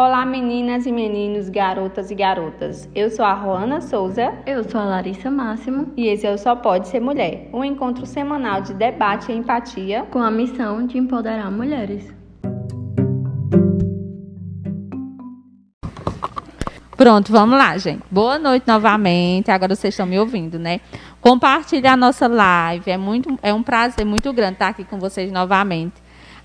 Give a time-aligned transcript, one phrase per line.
[0.00, 2.88] Olá, meninas e meninos, garotas e garotas.
[2.94, 4.32] Eu sou a Roana Souza.
[4.46, 5.92] Eu sou a Larissa Máximo.
[5.96, 10.04] E esse é o Só Pode Ser Mulher, um encontro semanal de debate e empatia
[10.04, 12.14] com a missão de empoderar mulheres.
[16.96, 18.04] Pronto, vamos lá, gente.
[18.08, 19.50] Boa noite novamente.
[19.50, 20.80] Agora vocês estão me ouvindo, né?
[21.20, 22.88] Compartilhe a nossa live.
[22.88, 25.94] É, muito, é um prazer muito grande estar aqui com vocês novamente.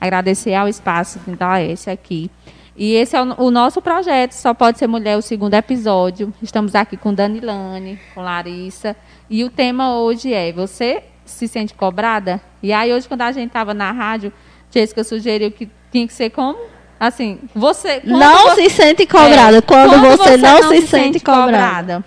[0.02, 2.32] Agradecer ao espaço da esse aqui.
[2.76, 6.34] E esse é o, o, nosso projeto, Só Pode Ser Mulher, o segundo episódio.
[6.42, 8.96] Estamos aqui com Danilane, com Larissa.
[9.30, 12.42] E o tema hoje é: Você se sente cobrada?
[12.64, 14.34] E aí, hoje, quando a gente estava na rádio,
[14.72, 16.58] Jéssica sugeriu que tinha que ser como?
[17.00, 18.02] Assim, você.
[18.04, 19.58] Não você, se sente cobrada.
[19.58, 21.46] É, quando, quando, você, não, não se, se, sente, cobrada.
[21.52, 22.06] cobrada.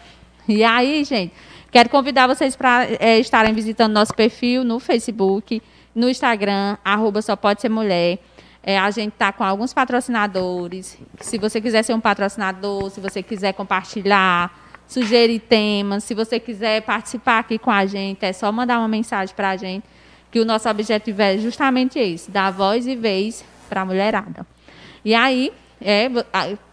[0.48, 1.32] E aí, gente,
[1.70, 5.62] quero convidar vocês para é, estarem visitando nosso perfil no Facebook,
[5.94, 8.18] no Instagram, arroba Só Pode Ser Mulher.
[8.68, 10.98] É, a gente está com alguns patrocinadores.
[11.20, 14.52] Se você quiser ser um patrocinador, se você quiser compartilhar,
[14.88, 19.32] sugerir temas, se você quiser participar aqui com a gente, é só mandar uma mensagem
[19.36, 19.84] para a gente,
[20.32, 24.44] que o nosso objetivo é justamente esse, dar voz e vez para a mulherada.
[25.04, 26.08] E aí, é,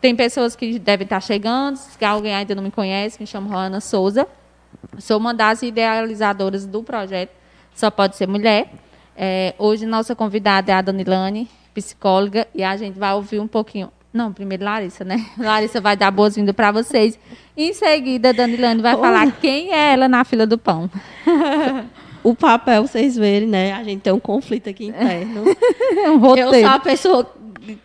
[0.01, 3.79] tem pessoas que devem estar chegando, se alguém ainda não me conhece, me chamo Roana
[3.79, 4.27] Souza.
[4.97, 7.29] Sou uma das idealizadoras do projeto
[7.75, 8.71] Só Pode Ser Mulher.
[9.15, 13.91] É, hoje, nossa convidada é a Danilane, psicóloga, e a gente vai ouvir um pouquinho.
[14.13, 15.25] Não, primeiro Larissa, né?
[15.37, 17.17] Larissa vai dar boas-vindas para vocês.
[17.57, 20.89] Em seguida, Danilane vai falar quem é ela na fila do pão.
[22.23, 23.73] o papel, vocês verem, né?
[23.73, 25.43] A gente tem um conflito aqui interno.
[26.13, 26.53] um roteiro.
[26.53, 27.31] Eu sou a pessoa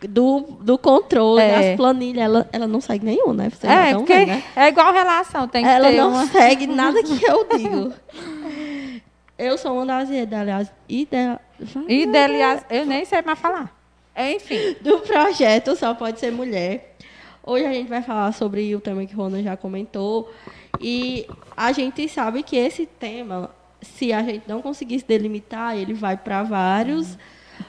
[0.06, 1.69] do, do controle, é.
[1.69, 3.48] das planilhas, ela, ela não segue nenhum, né?
[3.48, 4.42] Vocês é, porque ver, né?
[4.56, 6.27] é igual relação, tem que ela não uma...
[6.28, 7.92] segue nada que eu digo.
[9.39, 10.70] eu sou uma das idealias...
[10.89, 11.41] Ideal...
[12.69, 13.77] Eu nem sei mais falar.
[14.19, 14.74] Enfim.
[14.83, 16.97] Do projeto Só Pode Ser Mulher.
[17.47, 20.30] Hoje a gente vai falar sobre o tema que Rona já comentou.
[20.80, 25.95] E a gente sabe que esse tema, se a gente não conseguir se delimitar, ele
[25.95, 27.17] vai para vários,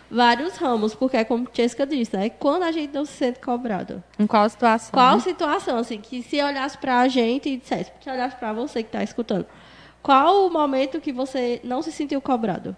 [0.10, 0.96] vários ramos.
[0.96, 2.30] Porque é como Jessica disse, né?
[2.30, 4.04] Quando a gente não se sente cobrado.
[4.18, 4.92] Em qual situação?
[4.92, 5.22] Qual né?
[5.22, 5.78] situação?
[5.78, 9.04] Assim, que se olhasse para a gente e dissesse, se olhasse para você que está
[9.04, 9.46] escutando,
[10.02, 12.76] qual o momento que você não se sentiu cobrado?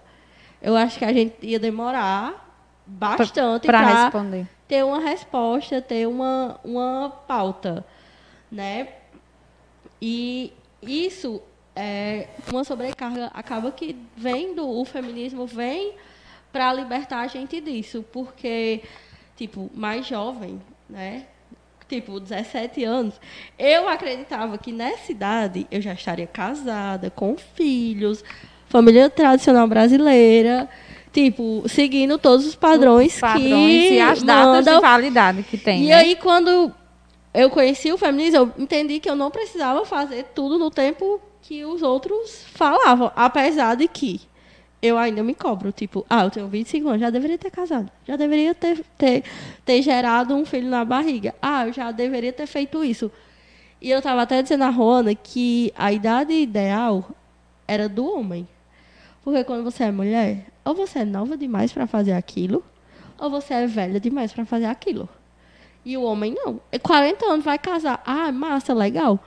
[0.62, 2.51] Eu acho que a gente ia demorar
[2.86, 4.48] bastante para responder.
[4.68, 7.86] ter uma resposta, ter uma, uma pauta,
[8.52, 8.88] né?
[10.02, 11.42] E isso
[11.76, 15.94] é uma sobrecarga acaba que vem do o feminismo vem
[16.52, 18.82] para libertar a gente disso, porque
[19.36, 21.26] tipo, mais jovem, né?
[21.88, 23.20] Tipo, 17 anos,
[23.60, 28.24] eu acreditava que nessa idade eu já estaria casada, com filhos,
[28.70, 30.70] família tradicional brasileira,
[31.12, 34.76] Tipo, seguindo todos os padrões, os padrões que e as datas mandam.
[34.76, 35.84] de validade que tem.
[35.84, 35.96] E né?
[35.96, 36.72] aí, quando
[37.34, 41.66] eu conheci o feminismo, eu entendi que eu não precisava fazer tudo no tempo que
[41.66, 43.12] os outros falavam.
[43.16, 44.22] Apesar de que
[44.82, 45.72] eu ainda me cobro.
[45.72, 47.92] Tipo, ah, eu tenho 25 anos, já deveria ter casado.
[48.08, 49.24] Já deveria ter, ter,
[49.64, 51.36] ter gerado um filho na barriga.
[51.42, 53.12] Ah, eu já deveria ter feito isso.
[53.80, 57.10] E eu estava até dizendo a Rona que a idade ideal
[57.68, 58.48] era do homem.
[59.24, 62.64] Porque quando você é mulher, ou você é nova demais para fazer aquilo,
[63.20, 65.08] ou você é velha demais para fazer aquilo.
[65.84, 66.60] E o homem não.
[66.82, 68.02] 40 anos vai casar.
[68.06, 69.20] Ah, massa, legal.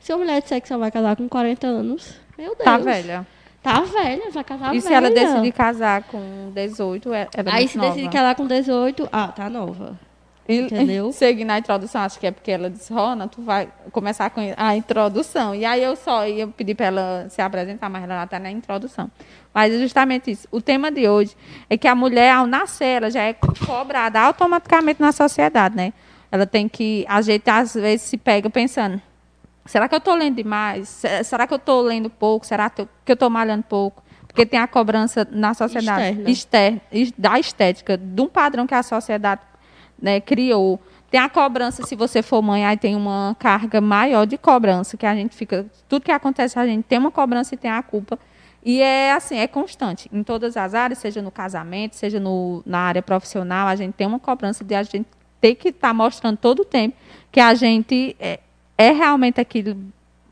[0.00, 2.64] Se a mulher disser que só vai casar com 40 anos, meu Deus.
[2.64, 3.26] Tá velha.
[3.62, 4.80] Tá velha, vai casar E velha.
[4.80, 7.90] se ela decidir casar com 18, ela é Aí se nova.
[7.90, 9.98] decidir casar com 18, ah, tá nova.
[10.48, 11.10] Entendeu?
[11.12, 14.76] Seguindo a introdução, acho que é porque ela disse, Rona, tu vai começar com a
[14.76, 15.54] introdução.
[15.54, 19.10] E aí eu só ia pedir para ela se apresentar, mas ela está na introdução.
[19.52, 20.46] Mas é justamente isso.
[20.50, 21.36] O tema de hoje
[21.68, 25.92] é que a mulher, ao nascer, ela já é cobrada automaticamente na sociedade, né?
[26.30, 29.00] Ela tem que, a gente às vezes se pega pensando,
[29.64, 31.04] será que eu estou lendo demais?
[31.24, 32.46] Será que eu estou lendo pouco?
[32.46, 34.02] Será que eu estou malhando pouco?
[34.26, 38.82] Porque tem a cobrança na sociedade externa, externa da estética, de um padrão que a
[38.82, 39.40] sociedade
[40.00, 40.80] né, criou.
[41.10, 45.06] Tem a cobrança, se você for mãe, aí tem uma carga maior de cobrança, que
[45.06, 45.66] a gente fica.
[45.88, 48.18] Tudo que acontece, a gente tem uma cobrança e tem a culpa.
[48.64, 50.08] E é assim, é constante.
[50.12, 54.06] Em todas as áreas, seja no casamento, seja no, na área profissional, a gente tem
[54.06, 55.06] uma cobrança de a gente
[55.40, 56.96] ter que estar tá mostrando todo o tempo
[57.30, 58.40] que a gente é,
[58.76, 59.76] é realmente aquilo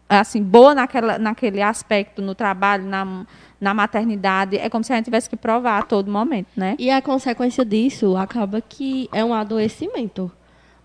[0.08, 3.26] assim, boa naquela, naquele aspecto, no trabalho, na,
[3.64, 6.76] na maternidade, é como se a gente tivesse que provar a todo momento, né?
[6.78, 10.31] E a consequência disso acaba que é um adoecimento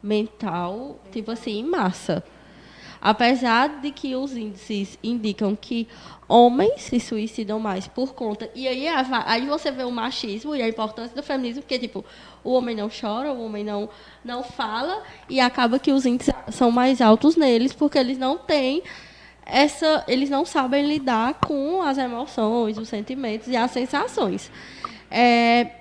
[0.01, 2.23] mental, tipo assim, em massa.
[3.01, 5.89] Apesar de que os índices indicam que
[6.27, 8.49] homens se suicidam mais por conta.
[8.55, 12.05] E aí, aí você vê o machismo e a importância do feminismo, porque, tipo,
[12.43, 13.89] o homem não chora, o homem não,
[14.23, 18.83] não fala, e acaba que os índices são mais altos neles, porque eles não têm
[19.51, 20.03] essa.
[20.07, 24.51] Eles não sabem lidar com as emoções, os sentimentos e as sensações.
[25.09, 25.71] É,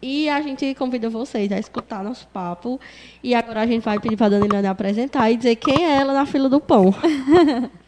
[0.00, 2.78] e a gente convida vocês a escutar nosso papo.
[3.22, 6.12] E agora a gente vai pedir para a Danilane apresentar e dizer quem é ela
[6.12, 6.94] na fila do pão.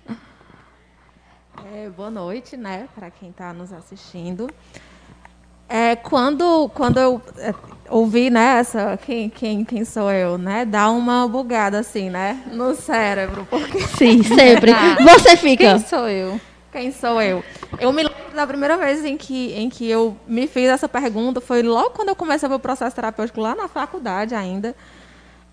[1.72, 4.48] É, boa noite, né, para quem está nos assistindo.
[5.68, 7.52] É, quando, quando eu é,
[7.88, 12.74] ouvi, né, essa, quem, quem, quem sou eu, né, dá uma bugada assim, né, no
[12.74, 14.72] cérebro, porque Sim, sempre.
[14.76, 14.96] Ah.
[15.02, 15.70] Você fica.
[15.70, 16.40] Quem sou eu?
[16.76, 17.42] quem sou eu?
[17.80, 21.40] Eu me lembro da primeira vez em que, em que eu me fiz essa pergunta,
[21.40, 24.74] foi logo quando eu comecei o processo terapêutico lá na faculdade ainda.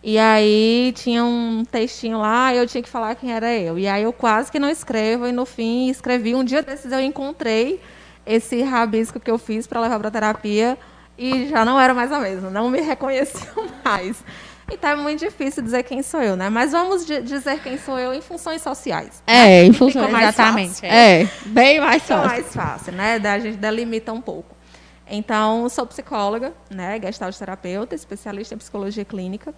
[0.04, 3.80] E aí tinha um textinho lá eu tinha que falar quem era eu.
[3.80, 6.36] E aí eu quase que não escrevo e no fim escrevi.
[6.36, 7.80] Um dia desses eu encontrei
[8.26, 10.78] esse rabisco que eu fiz para levar para terapia
[11.18, 14.24] e já não era mais a mesma, não me reconheciam mais.
[14.72, 16.50] Então é muito difícil dizer quem sou eu, né?
[16.50, 19.22] Mas vamos di- dizer quem sou eu em funções sociais.
[19.28, 20.04] É, em função.
[20.04, 20.70] Fica mais Exatamente.
[20.76, 20.86] fácil.
[20.88, 22.30] É, bem mais Fica fácil.
[22.30, 23.20] mais fácil, né?
[23.20, 24.56] Da gente delimita um pouco.
[25.06, 26.98] Então, sou psicóloga, né?
[27.04, 29.54] Gestalt terapeuta, especialista em psicologia clínica.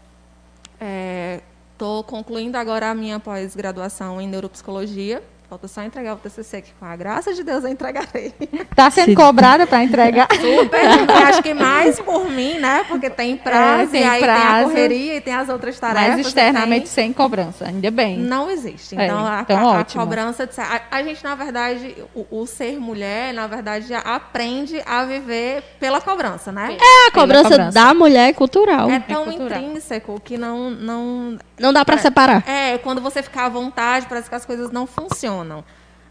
[1.72, 5.22] Estou concluindo agora a minha pós-graduação em neuropsicologia.
[5.48, 8.34] Falta só entregar o TCC, que com a graça de Deus eu entregarei.
[8.76, 9.16] Tá sendo Sim.
[9.16, 10.28] cobrada para entregar?
[10.34, 12.84] Super, eu acho que mais por mim, né?
[12.88, 14.70] Porque tem prazo, tem e aí tem a prazo.
[14.70, 16.18] correria e tem as outras tarefas.
[16.18, 18.18] Mas externamente tem- sem cobrança, ainda bem.
[18.18, 18.98] Não existe.
[19.00, 20.02] É, Então, a, então a- a ótimo.
[20.04, 20.48] cobrança.
[20.48, 25.06] De, a, a gente, na verdade, o, o ser mulher, na verdade, já aprende a
[25.06, 26.76] viver pela cobrança, né?
[26.82, 27.72] É a cobrança, cobrança.
[27.72, 28.90] da mulher é cultural.
[28.90, 29.62] É tão cultural.
[29.62, 31.38] intrínseco que não, não.
[31.60, 32.44] Não dá pra separar.
[32.50, 35.35] É, quando você ficar à vontade, parece que as coisas não funcionam.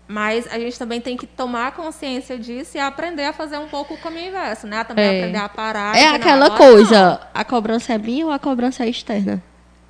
[0.07, 3.95] Mas a gente também tem que tomar consciência disso e aprender a fazer um pouco
[3.95, 4.85] o caminho inverso, né?
[4.85, 5.19] Também É.
[5.21, 5.97] aprender a parar.
[5.97, 9.43] e É não, aquela agora coisa, a cobrança é minha ou a cobrança é externa?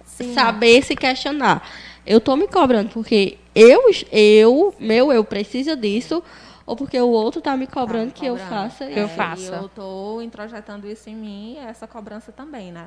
[0.05, 0.33] Sim.
[0.33, 1.69] Saber se questionar.
[2.07, 6.23] Eu tô me cobrando porque eu, eu, meu eu precisa disso,
[6.65, 7.73] ou porque o outro tá me não.
[7.73, 8.51] cobrando Tá que eu cobrando.
[8.71, 9.17] faça É, Eu isso.
[9.17, 9.43] faço.
[9.43, 12.87] E eu tô introjetando isso em mim, essa cobrança também, né?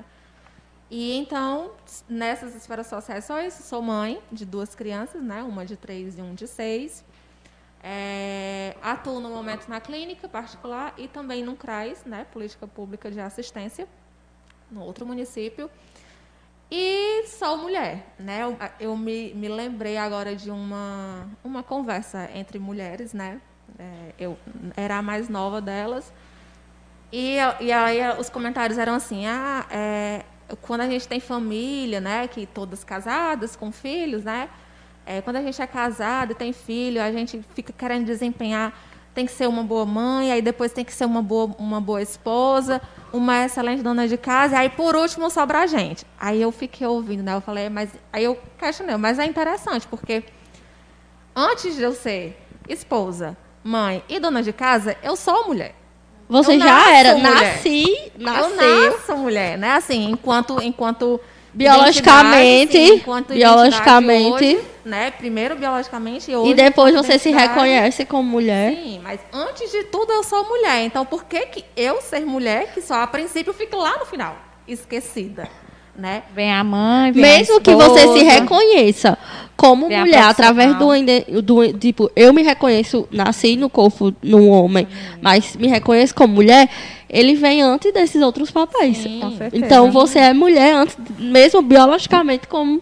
[0.89, 1.71] E então,
[2.07, 3.63] nessas esferas sociais, só isso.
[3.63, 5.43] Sou mãe de duas crianças, né?
[5.43, 7.03] Uma de três e um de seis.
[7.83, 12.25] É, atuo no momento na clínica particular e também no CRAS, né?
[12.31, 13.87] Política Pública de Assistência,
[14.71, 15.69] no outro município.
[16.71, 18.43] E sou mulher, né?
[18.43, 23.41] Eu, eu me, me lembrei agora de uma, uma conversa entre mulheres, né?
[23.77, 24.37] É, eu
[24.75, 26.11] era a mais nova delas.
[27.11, 30.25] E, e aí os comentários eram assim, ah, é,
[30.55, 34.49] quando a gente tem família, né, que todas casadas, com filhos, né,
[35.05, 38.73] é, quando a gente é casado e tem filho, a gente fica querendo desempenhar,
[39.13, 42.01] tem que ser uma boa mãe, aí depois tem que ser uma boa, uma boa
[42.01, 46.05] esposa, uma excelente dona de casa, e aí por último sobra a gente.
[46.19, 50.23] Aí eu fiquei ouvindo, né, eu falei, mas aí eu questionei, mas é interessante, porque
[51.35, 52.37] antes de eu ser
[52.69, 55.73] esposa, mãe e dona de casa, eu sou mulher.
[56.29, 57.33] Você Eu já nasço era, mulher.
[57.33, 58.91] nasci, Eu nasceu.
[58.91, 59.71] nasço mulher, né?
[59.73, 61.19] Assim, enquanto, enquanto
[61.53, 64.45] Biologicamente, sim, enquanto biologicamente.
[64.57, 65.09] hoje, né?
[65.11, 66.51] Primeiro biologicamente e hoje.
[66.51, 68.73] E depois você se reconhece como mulher.
[68.75, 70.83] Sim, mas antes de tudo eu sou mulher.
[70.83, 74.35] Então por que que eu ser mulher que só a princípio fico lá no final
[74.67, 75.47] esquecida,
[75.97, 76.23] né?
[76.35, 79.17] Vem a mãe, vem a Mesmo que você se reconheça
[79.55, 81.73] como Vem a mulher, através do, do.
[81.73, 84.87] Tipo, eu me reconheço, nasci no corpo um homem,
[85.21, 86.69] mas me reconheço como mulher,
[87.09, 88.97] ele vem antes desses outros papéis.
[88.97, 89.21] Sim.
[89.53, 92.79] Então você é mulher antes, mesmo biologicamente, como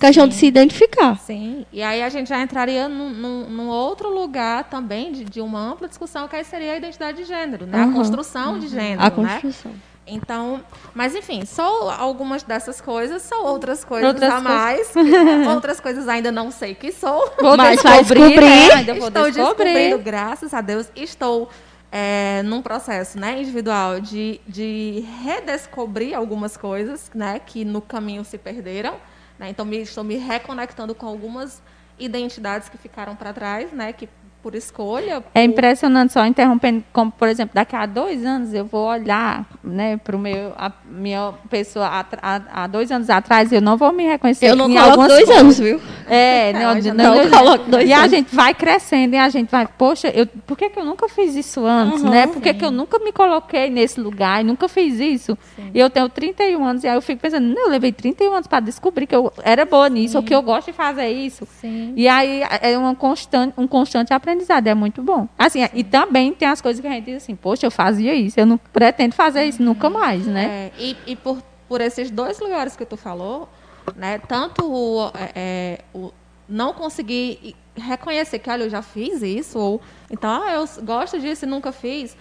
[0.00, 1.18] questão de se identificar.
[1.18, 5.40] Sim, e aí a gente já entraria num, num- num outro lugar também de, de
[5.40, 7.78] uma ampla discussão, que aí seria a identidade de gênero, né?
[7.80, 7.90] Aham.
[7.90, 9.10] A construção de gênero, A né?
[9.40, 9.72] construção.
[10.08, 10.62] Então,
[10.94, 14.92] mas enfim, só algumas dessas coisas, são outras coisas Outras a mais.
[15.54, 17.32] outras coisas ainda não sei que sou.
[17.40, 18.46] Vou Mas vai descobrir, descobrir.
[18.46, 18.72] né?
[18.74, 19.64] Ainda vou Estou descobrir.
[19.64, 21.48] descobrindo, graças a Deus, estou
[21.90, 28.38] é, num processo né, individual de, de redescobrir algumas coisas né, que no caminho se
[28.38, 28.96] perderam.
[29.38, 29.50] Né?
[29.50, 31.62] Então, me, estou me reconectando com algumas
[31.98, 34.08] identidades que ficaram para trás, né, que
[34.48, 35.22] por escolha.
[35.34, 39.44] É por- impressionante, só interrompendo, como, por exemplo, daqui a dois anos eu vou olhar
[39.62, 41.86] né, para o meu, a minha pessoa
[42.22, 45.36] há, dois anos atrás, eu não vou me reconhecer Eu não em coloco dois coisas.
[45.36, 45.80] anos, viu?
[46.08, 49.28] É, não, Hoje não, não não, coloque dois E a gente vai crescendo e a
[49.28, 52.10] gente vai, poxa, eu, por que, que eu nunca fiz isso antes, Uhum.
[52.10, 52.26] né?
[52.26, 55.36] Por que, que eu nunca me coloquei nesse lugar e nunca fiz isso?
[55.74, 58.46] E eu tenho 31 anos e aí eu fico pensando, não, eu levei 31 anos
[58.46, 61.46] para descobrir que eu era boa nisso, ou que eu gosto de fazer isso.
[61.60, 61.92] Sim.
[61.96, 65.28] E aí é uma constante, um constante aprendizado, é muito bom.
[65.38, 68.38] Assim, e também tem as coisas que a gente diz assim, poxa, eu fazia isso,
[68.38, 70.70] eu não pretendo fazer isso nunca mais, né?
[70.76, 71.38] É, e e por,
[71.68, 73.48] por esses dois lugares que tu falou,
[73.96, 76.12] né, tanto o, é, é, o
[76.48, 79.80] não conseguir reconhecer que, olha, eu já fiz isso, ou
[80.10, 82.16] então, ah, eu gosto disso e nunca fiz,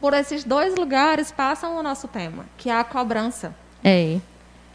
[0.00, 4.18] por esses dois lugares passam o nosso tema, que é a cobrança, É.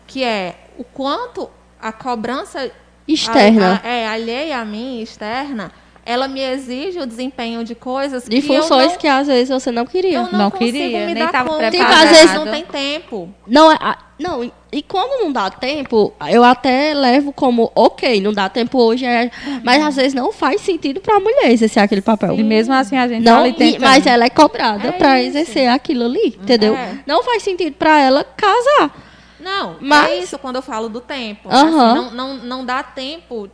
[0.06, 1.50] que é o quanto
[1.82, 2.72] a cobrança
[3.08, 3.76] Externa.
[3.84, 5.72] a- a- é, alheia a mim, externa,
[6.06, 9.72] ela me exige o desempenho de coisas De que funções não, que às vezes você
[9.72, 10.18] não queria.
[10.20, 11.70] eu não, Não consigo queria, me nem dar tava conta.
[11.70, 12.04] preparado.
[12.04, 13.30] Às vezes não tem tempo.
[13.48, 13.78] Não, é-
[14.20, 19.06] não, e- quando não dá tempo, eu até levo como, ok, não dá tempo hoje,
[19.06, 19.32] é,
[19.64, 22.34] mas às vezes não faz sentido para a mulher exercer aquele papel.
[22.36, 23.82] E mesmo assim a gente tá Não, ali e- tentando.
[23.82, 26.76] mas ela é cobrada É para exercer aquilo ali, entendeu?
[26.76, 27.00] É.
[27.06, 28.92] Não faz sentido para ela casar.
[29.40, 31.50] Não, Mas- é isso quando eu falo do tempo.
[31.50, 31.66] Aham.
[31.66, 33.50] Assim, não, não, não dá tempo.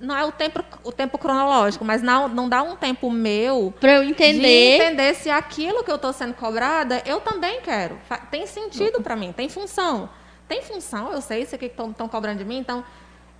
[0.00, 3.96] Não é o tempo, o tempo cronológico, mas não, não dá um tempo meu Para
[3.96, 4.76] eu de entender.
[4.76, 7.98] entender se aquilo que eu estou sendo cobrada, eu também quero.
[8.30, 10.08] Tem sentido para mim, tem função.
[10.48, 12.82] Tem função, eu sei isso aqui que estão cobrando de mim, então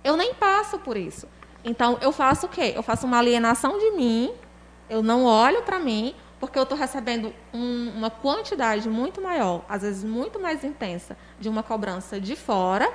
[0.03, 1.27] eu nem passo por isso.
[1.63, 2.73] Então eu faço o quê?
[2.75, 4.31] Eu faço uma alienação de mim,
[4.89, 9.81] eu não olho para mim, porque eu estou recebendo um- uma quantidade muito maior, às
[9.81, 12.87] vezes muito mais intensa, de uma cobrança de fora,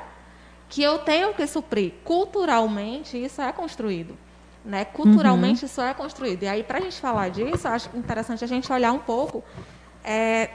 [0.69, 1.93] que eu tenho que suprir.
[2.05, 4.17] Culturalmente, isso é construído.
[4.65, 4.85] Né?
[4.85, 6.43] Culturalmente, isso é construído.
[6.43, 9.45] E aí, para a gente falar disso, acho interessante a gente olhar um pouco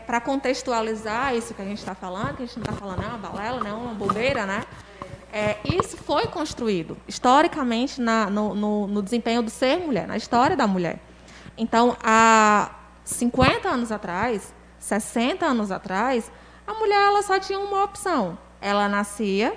[0.06, 3.08] para contextualizar isso que a gente está falando, que a gente não está falando é
[3.08, 3.70] uma balela, né?
[3.70, 4.63] é uma bobeira, né?
[5.34, 10.56] É, isso foi construído historicamente na- no, no- no desempenho do ser mulher, na história
[10.58, 11.00] da mulher.
[11.58, 12.72] Então, há
[13.06, 16.30] 50 anos atrás, 60 anos atrás,
[16.68, 18.38] a mulher ela só tinha uma opção.
[18.60, 19.53] Ela nascia,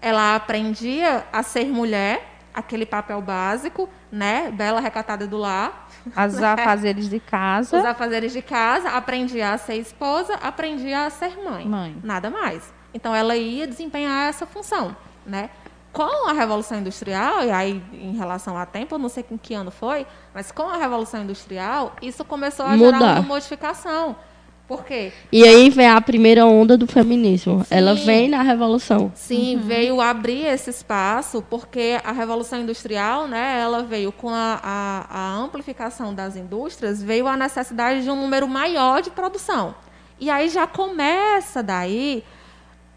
[0.00, 4.50] ela aprendia a ser mulher, aquele papel básico, né?
[4.50, 7.76] Bela recatada do lar, As afazeres de casa.
[7.78, 11.66] os afazeres de casa, aprendia a ser esposa, aprendia a ser mãe.
[11.66, 11.96] Mãe.
[12.02, 12.72] Nada mais.
[12.94, 15.50] Então ela ia desempenhar essa função, né?
[15.92, 19.54] Com a Revolução Industrial, e aí em relação a tempo, eu não sei em que
[19.54, 23.12] ano foi, mas com a Revolução Industrial, isso começou a gerar Mudar.
[23.14, 24.14] uma modificação.
[24.66, 25.12] Por quê?
[25.30, 27.64] E aí vem a primeira onda do feminismo.
[27.70, 28.04] Ela Sim.
[28.04, 29.12] vem na revolução.
[29.14, 35.06] Sim, veio abrir esse espaço, porque a Revolução Industrial, né, ela veio com a, a,
[35.08, 39.74] a amplificação das indústrias, veio a necessidade de um número maior de produção.
[40.18, 42.24] E aí já começa daí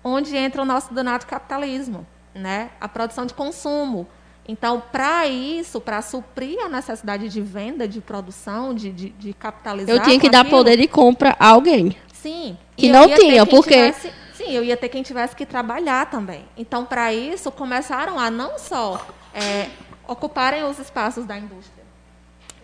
[0.04, 2.72] onde entra o nosso danado capitalismo, né?
[2.82, 4.08] a produção de consumo.
[4.52, 9.96] Então, para isso, para suprir a necessidade de venda, de produção, de, de, de capitalizar.
[9.96, 11.96] Eu tinha que dar aquilo, poder de compra a alguém.
[12.12, 12.58] Sim.
[12.76, 16.46] Que E não tinha, porque- tivesse- sim, eu ia ter quem tivesse que trabalhar também.
[16.58, 19.68] Então, para isso, começaram a não só é,
[20.08, 21.84] ocuparem os espaços da indústria,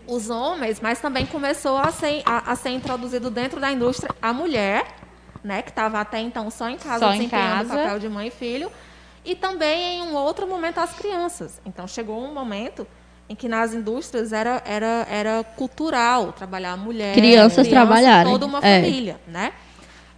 [0.08, 4.32] os homens, mas também começou a ser, a, a ser introduzido dentro da indústria a
[4.32, 4.84] mulher,
[5.44, 7.82] né, que estava até então só em casa Só em desempenhando o casa.
[7.82, 8.72] papel de mãe e filho,
[9.26, 11.60] e também em um outro momento as crianças.
[11.66, 12.86] Então, chegou um momento
[13.28, 18.46] em que nas indústrias era, era, era cultural trabalhar a mulher, Crianças criança, trabalharem, toda
[18.46, 18.80] uma é.
[18.80, 19.52] família, né?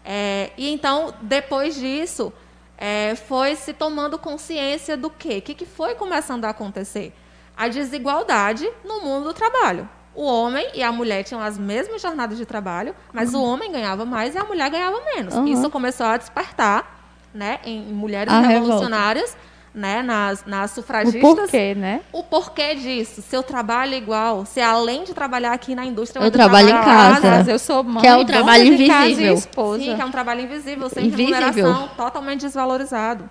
[0.05, 2.31] É, e então, depois disso,
[2.77, 5.39] é, foi se tomando consciência do quê?
[5.39, 7.15] O que, que foi começando a acontecer?
[7.57, 9.89] A desigualdade no mundo do trabalho.
[10.15, 14.05] O homem e a mulher tinham as mesmas jornadas de trabalho, mas o homem ganhava
[14.05, 15.35] mais e a mulher ganhava menos.
[15.35, 15.47] Uhum.
[15.47, 16.98] Isso começou a despertar
[17.35, 18.61] né, em mulheres A revolta.
[18.61, 19.37] revolucionárias,
[19.75, 21.21] né, nas, nas O sufragistas.
[21.21, 22.01] porquê, né?
[22.13, 23.23] O porquê disso?
[23.23, 27.31] Se eu trabalho igual, se além de trabalhar aqui na indústria, Eu trabalho em casa.
[27.31, 28.01] Mas eu sou mãe.
[28.01, 29.35] Que é o trabalho de casa invisível.
[29.35, 29.85] esposa.
[29.85, 31.35] Sim, que é um trabalho invisível, sem Invisível.
[31.41, 33.29] remuneração, totalmente desvalorizado.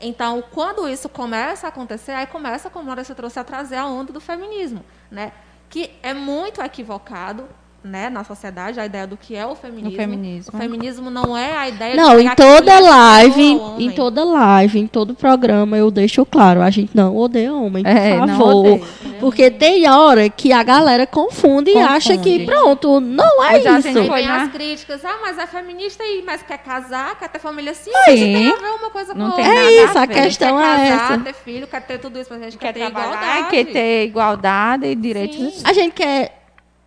[0.00, 3.86] Então, quando isso começa a acontecer, aí começa, como a Maurício trouxe, a trazer a
[3.86, 5.30] onda do feminismo, né?
[5.68, 7.44] Que é muito equivocado,
[7.84, 9.90] né, na sociedade, a ideia do que é o feminismo.
[9.92, 10.52] O feminismo.
[10.54, 14.24] O feminismo não é a ideia Não, de em pegar toda e live, em toda
[14.24, 18.28] live, em todo programa, eu deixo claro, a gente não odeia homem, por É, não
[18.38, 18.80] favor.
[19.20, 21.92] Porque tem hora que a galera confunde, e Confunde.
[21.92, 23.92] acha que pronto, não é a isso.
[23.92, 27.38] foi vem na- as críticas, ah, mas é feminista aí, mas quer casar, quer ter
[27.38, 28.12] família sim, Sim.
[28.14, 29.60] isso tem a ver uma coisa Não com tem outra.
[29.62, 30.14] nada É isso, a ver.
[30.22, 31.24] questão quer é casar, essa.
[31.24, 33.48] ter filho, quer ter tudo isso, mas a gente quer, Quer ter igualdade.
[33.50, 35.36] quer ter igualdade e direitos.
[35.36, 35.62] Sim.
[35.64, 36.41] A gente quer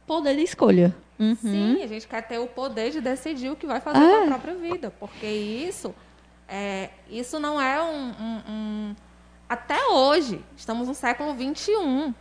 [0.07, 0.95] poder de escolha.
[1.17, 1.35] Uhum.
[1.35, 4.17] Sim, a gente quer ter o poder de decidir o que vai fazer É.
[4.19, 5.95] com a própria vida, porque isso,
[6.47, 8.95] é, isso não é um, um- um-
[9.47, 12.13] até hoje, estamos no século XXI,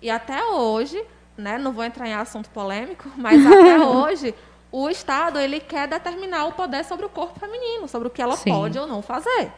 [0.00, 1.02] e até hoje,
[1.36, 4.34] né, não vou entrar em assunto polêmico, mas até hoje
[4.70, 8.36] o Estado ele quer determinar o poder sobre o corpo feminino, sobre o que ela
[8.36, 8.50] Sim.
[8.50, 9.52] pode ou não fazer.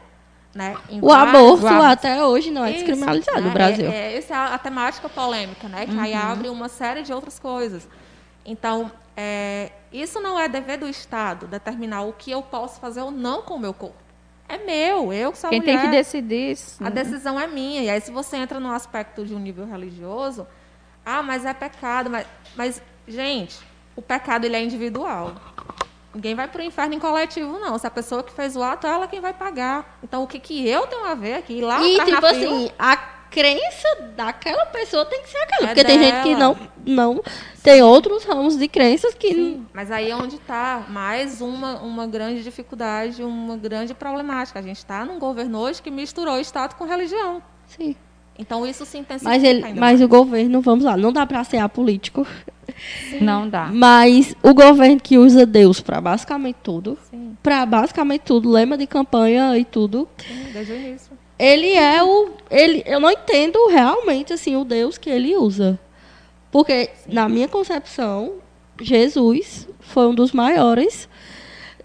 [0.55, 0.73] Né?
[1.01, 3.47] O vários- aborto até hoje não é Isso, descriminalizado né?
[3.47, 3.91] no Brasil.
[3.91, 5.85] É, é, essa é a, a temática polêmica, né?
[5.85, 6.19] Que aí Uhum.
[6.31, 7.85] abre uma série de outras coisas.
[8.45, 13.11] Então, é, isso não é dever do Estado determinar o que eu posso fazer ou
[13.11, 13.97] não com o meu corpo.
[14.47, 15.89] É meu, eu que sou a Quem tem mulher.
[15.89, 16.81] que decidir isso.
[16.81, 17.81] A decisão é minha.
[17.81, 20.47] E aí, se você entra no aspecto de um nível religioso,
[21.05, 22.09] ah, mas é pecado.
[22.09, 23.57] Mas, mas gente,
[23.95, 25.33] o pecado ele é individual.
[26.15, 27.77] Ninguém vai para o inferno em coletivo, não.
[27.77, 29.99] Se a pessoa que fez o ato, ela quem vai pagar.
[30.01, 31.59] Então, o que, que eu tenho a ver aqui?
[31.59, 35.65] Lá E, tipo fila, assim, a crença daquela pessoa tem que ser aquela.
[35.65, 36.57] É porque tem gente que dela.
[36.85, 37.23] não, não.
[37.61, 39.33] Tem outros ramos de crenças que.
[39.33, 44.59] Sim, mas aí é onde está mais uma, uma grande dificuldade, uma grande problemática.
[44.59, 47.43] A gente está num governo hoje que misturou Estado com religião.
[47.67, 47.93] Sim.
[48.37, 50.01] Então, isso se intensifica Mas, ele, ainda mas mais.
[50.01, 52.27] o governo, vamos lá, não dá pra ser apolítico.
[53.21, 53.69] Não dá.
[53.73, 58.85] Mas o governo que usa Deus pra basicamente tudo, Sim, pra basicamente tudo, lema de
[58.85, 61.11] campanha e tudo, sim, desde o início.
[61.39, 62.31] ele é o.
[62.51, 65.79] Ele, eu não entendo realmente assim, o Deus que ele usa.
[66.51, 68.33] Porque, na minha concepção,
[68.81, 71.07] Jesus foi um dos maiores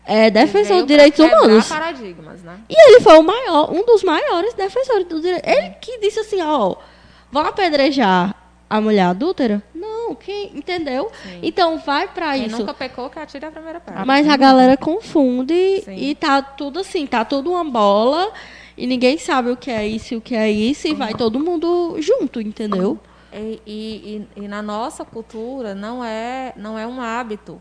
[0.06, 1.68] é, defensores Veio dos direitos humanos.
[1.68, 2.58] paradigmas, né?
[2.68, 5.48] E ele foi o maior, um dos maiores defensores dos direitos.
[5.52, 6.74] Ele que disse assim, ó,
[7.30, 8.34] vão apedrejar
[8.68, 9.62] a mulher adúltera?
[9.74, 11.10] Não, quem entendeu?
[11.22, 11.38] Sim.
[11.42, 12.58] Então vai pra Quem isso.
[12.58, 14.04] nunca pecou, que atire a primeira pedra.
[14.04, 15.94] Mas a galera confunde Sim.
[15.96, 18.32] e tá tudo assim, tá tudo uma bola
[18.76, 21.38] e ninguém sabe o que é isso e o que é isso e vai todo
[21.38, 22.98] mundo junto, entendeu?
[23.32, 27.60] E, e- e- e na nossa cultura não é, não é um hábito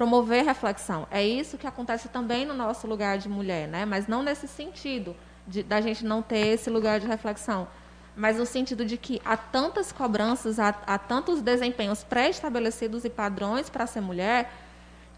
[0.00, 1.06] promover reflexão.
[1.10, 3.84] É isso que acontece também no nosso lugar de mulher, né?
[3.84, 5.14] Mas não nesse sentido
[5.46, 7.68] de, da gente não ter esse lugar de reflexão,
[8.16, 13.68] mas no sentido de que há tantas cobranças, há, há tantos desempenhos pré-estabelecidos e padrões
[13.68, 14.50] para ser mulher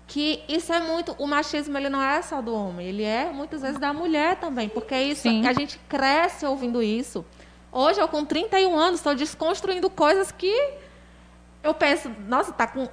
[0.09, 3.63] que isso é muito o machismo ele não é só do homem ele é muitas
[3.63, 5.47] vezes da mulher também porque isso Sim.
[5.47, 7.25] a gente cresce ouvindo isso
[7.71, 10.53] hoje eu com 31 anos estou desconstruindo coisas que
[11.63, 12.89] eu penso nossa tá com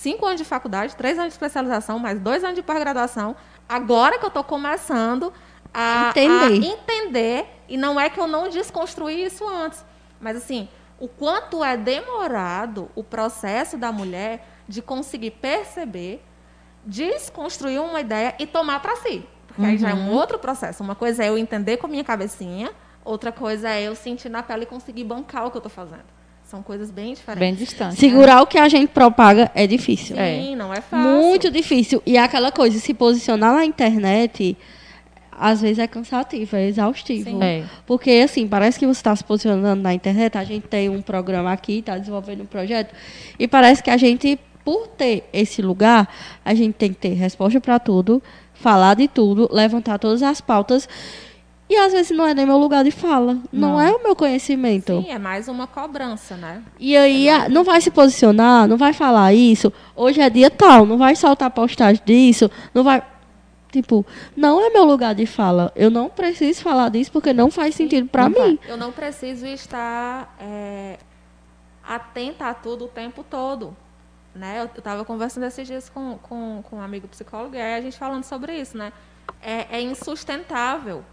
[0.00, 3.36] cinco anos de faculdade três anos de especialização mais dois anos de pós-graduação
[3.68, 5.32] agora que eu estou começando
[5.72, 6.44] a Entender.
[6.44, 9.84] a entender e não é que eu não desconstruí isso antes
[10.20, 16.22] mas assim o quanto é demorado o processo da mulher de conseguir perceber
[16.84, 19.26] desconstruir uma ideia e tomar para si.
[19.46, 20.82] Porque aí já é um outro processo.
[20.82, 22.70] Uma coisa é eu entender com a minha cabecinha,
[23.04, 26.04] outra coisa é eu sentir na pele e conseguir bancar o que eu estou fazendo.
[26.50, 27.38] São coisas bem diferentes.
[27.38, 27.94] Bem distante.
[27.94, 30.16] Segurar o que a gente propaga é difícil.
[30.16, 31.08] Sim, não é fácil.
[31.08, 32.02] Muito difícil.
[32.04, 34.58] E aquela coisa, se posicionar na internet,
[35.30, 37.30] às vezes é cansativo, é exaustivo.
[37.30, 37.40] Sim.
[37.40, 37.62] É.
[37.86, 41.52] Porque, assim, parece que você está se posicionando na internet, a gente tem um programa
[41.52, 42.92] aqui, está desenvolvendo um projeto,
[43.38, 46.12] e parece que a gente, por ter esse lugar,
[46.44, 48.20] a gente tem que ter resposta para tudo,
[48.54, 50.88] falar de tudo, levantar todas as pautas,
[51.70, 53.80] e às vezes não é nem meu lugar de fala, não, Não.
[53.80, 55.00] é o meu conhecimento.
[55.02, 56.62] Sim, é mais uma cobrança, né?
[56.80, 59.72] E aí, a- não vai se posicionar, não vai falar isso.
[59.94, 63.00] Hoje é dia tal, não vai soltar postagem disso, não vai.
[63.70, 64.04] Tipo,
[64.36, 65.72] não é meu lugar de fala.
[65.76, 68.58] Eu não preciso falar disso porque não faz sentido pra não mim.
[68.66, 70.98] Eu não preciso estar é,
[71.86, 73.76] atenta a tudo o tempo todo.
[74.34, 74.60] Né?
[74.60, 77.96] Eu estava conversando esses dias com, com, com um amigo psicólogo e aí a gente
[77.96, 78.76] falando sobre isso.
[78.76, 78.92] Né?
[79.40, 81.04] É, é insustentável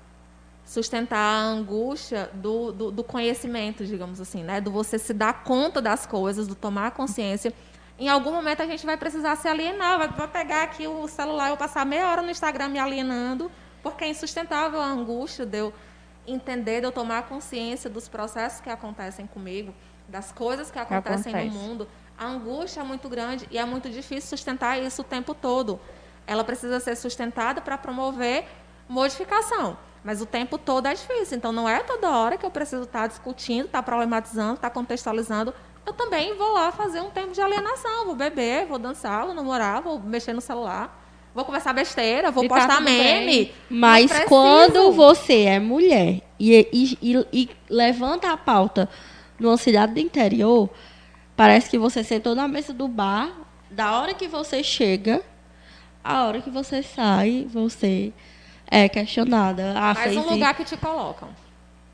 [0.68, 4.60] sustentar a angústia do, do, do conhecimento, digamos assim, né?
[4.60, 7.54] do você se dar conta das coisas, do tomar consciência.
[7.98, 11.48] Em algum momento a gente vai precisar se alienar, vai, vai pegar aqui o celular
[11.48, 13.50] e eu passar meia hora no Instagram me alienando,
[13.82, 15.74] porque é insustentável a angústia de eu
[16.28, 19.74] entender, de eu tomar consciência dos processos que acontecem comigo,
[20.06, 21.56] das coisas que acontecem Acontece.
[21.56, 21.88] no mundo.
[22.18, 25.80] A angústia é muito grande e é muito difícil sustentar isso o tempo todo.
[26.26, 28.46] Ela precisa ser sustentada para promover
[28.90, 29.78] modificação.
[30.04, 31.38] Mas o tempo todo é difícil.
[31.38, 35.54] Então, não é toda hora que eu preciso estar discutindo, estar problematizando, estar contextualizando.
[35.86, 38.06] Eu também vou lá fazer um tempo de alienação.
[38.06, 41.04] Vou beber, vou dançar, vou namorar, vou mexer no celular.
[41.36, 43.54] Vou conversar besteira, vou E tá postar tudo meme.
[43.70, 48.90] Mas quando você é mulher e, e, e- e levanta a pauta
[49.40, 50.68] numa cidade do interior,
[51.36, 53.30] parece que você sentou na mesa do bar,
[53.70, 55.22] da hora que você chega,
[56.04, 58.12] a hora que você sai, você
[58.70, 59.74] é questionada.
[59.76, 61.30] Ah, Mais fez um lugar que te colocam.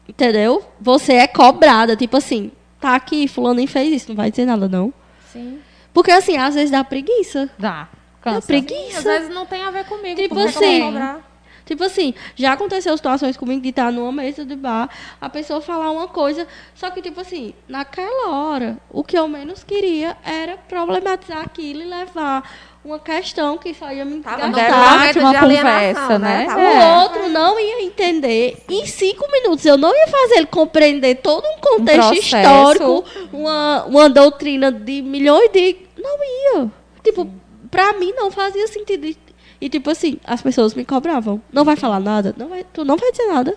[0.08, 0.64] Entendeu?
[0.82, 4.68] Você é cobrada, tipo assim, tá aqui, fulano nem fez isso, não vai dizer nada,
[4.68, 4.94] não.
[5.32, 5.60] Sim.
[5.94, 7.50] Porque assim, às vezes dá preguiça.
[7.58, 7.88] Dá.
[8.24, 8.48] Dá Cansa.
[8.48, 8.98] preguiça.
[8.98, 10.16] Às vezes não tem a ver comigo.
[10.20, 11.34] Tipo assim, cobrar?
[11.66, 15.92] Tipo assim, já aconteceu situações comigo de estar numa mesa de bar, a pessoa falar
[15.92, 21.42] uma coisa, só que, tipo assim, naquela hora, o que eu menos queria era problematizar
[21.42, 22.44] aquilo e levar
[22.84, 25.18] uma questão que só ia me Tava gastar.
[25.20, 26.46] uma conversa, né?
[26.46, 27.02] Tava- O É.
[27.04, 28.58] outro não ia entender.
[28.70, 32.36] Em cinco minutos, eu não ia fazer ele compreender todo um contexto processo.
[32.38, 35.78] histórico, uma, uma doutrina de milhões de.
[35.98, 36.18] Não
[36.62, 36.72] ia.
[37.04, 37.30] Tipo,
[37.72, 39.06] pra mim não fazia sentido.
[39.06, 39.18] E,
[39.62, 41.42] e, tipo assim, as pessoas me cobravam.
[41.52, 42.34] Não vai falar nada?
[42.38, 43.56] Não vai, tu não vai dizer nada.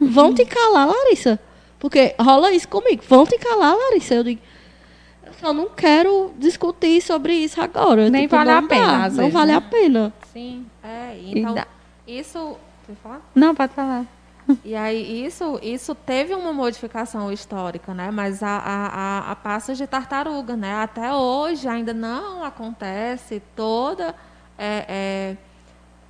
[0.00, 1.38] Vão te calar, Larissa.
[1.78, 3.02] Porque rola isso comigo.
[3.08, 4.14] Vão te calar, Larissa.
[4.14, 4.40] Eu digo.
[5.42, 8.08] Eu não quero discutir sobre isso agora.
[8.08, 9.56] Nem Tipo, vale a pena, dá, às Não vezes, vale né?
[9.58, 10.12] a pena.
[10.32, 11.18] Sim, é.
[11.26, 11.66] Então, dá-
[12.06, 12.56] isso.
[12.86, 13.20] Você falar?
[13.34, 14.04] Não, pode falar.
[14.64, 18.10] E aí, isso, isso teve uma modificação histórica, né?
[18.10, 18.86] Mas a, a,
[19.28, 20.74] a, a passos de tartaruga, né?
[20.82, 24.14] Até hoje ainda não acontece toda,
[24.58, 25.36] é, é,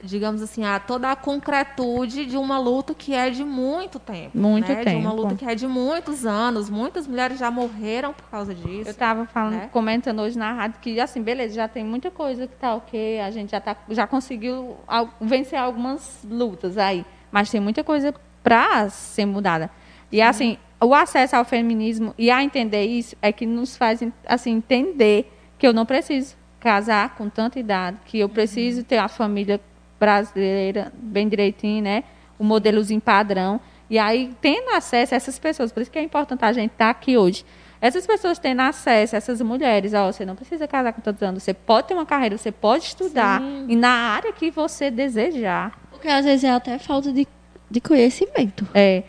[0.03, 4.37] digamos assim, a, toda a concretude de uma luta que é de muito tempo.
[4.37, 4.85] Muito né?
[4.85, 5.23] De uma tempo.
[5.23, 6.69] luta que é de muitos anos.
[6.69, 8.91] Muitas mulheres já morreram por causa Eu disso.
[8.91, 9.69] estava falando, né?
[9.73, 13.31] comentando hoje na rádio que, assim, beleza, já tem muita coisa que tá ok, a
[13.31, 14.77] gente já, tá, já conseguiu
[15.21, 18.13] vencer algumas lutas aí, mas tem muita coisa
[18.43, 19.71] para ser mudada.
[20.11, 24.51] E, assim, o acesso ao feminismo e a entender isso é que nos faz, assim,
[24.57, 29.61] entender que eu não preciso casar com tanta idade, que eu preciso ter a família
[30.03, 32.03] brasileira bem direitinho, né?
[32.37, 33.61] O modelozinho padrão.
[33.89, 36.91] E aí, tendo acesso a essas pessoas, por isso que é importante a gente estar
[36.91, 37.45] aqui hoje.
[37.81, 41.55] Essas pessoas tendo acesso, essas mulheres, ó, você não precisa casar com tantos anos, você
[41.55, 43.67] pode ter uma carreira, você pode estudar Sim.
[43.69, 45.79] e na área que você desejar.
[45.91, 47.27] Porque às vezes é até falta de,
[47.71, 48.67] de conhecimento.
[48.75, 49.05] É,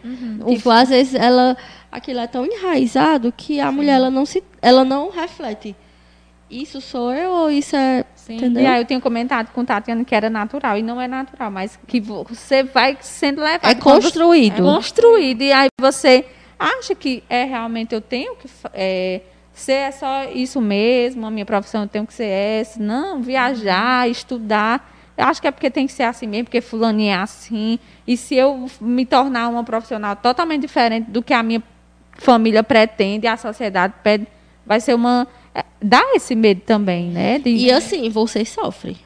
[0.47, 1.57] Tipo, às vezes ela
[1.91, 5.75] aquilo é tão enraizado que a mulher ela não se ela não reflete.
[6.49, 8.37] Isso sou eu ou isso é, Sim.
[8.37, 8.63] entendeu?
[8.63, 11.77] E aí eu tenho comentado com Tatiana que era natural, e não é natural, mas
[11.85, 13.69] que você vai sendo levado.
[13.69, 14.59] é construído.
[14.59, 15.41] É construído.
[15.41, 16.25] E aí você
[16.57, 19.21] acha que é realmente eu tenho que é,
[19.53, 22.81] ser é só isso mesmo, a minha profissão eu tenho que ser essa.
[22.81, 24.89] Não, viajar, estudar.
[25.17, 27.77] Eu acho que é porque tem que ser assim mesmo, porque fulano é assim.
[28.07, 31.61] E se eu me tornar uma profissional totalmente diferente do que a minha
[32.13, 34.25] família pretende a sociedade pede,
[34.65, 35.27] vai ser uma.
[35.55, 37.39] É, dá esse medo também, né?
[37.39, 38.97] de- E assim, você sofre.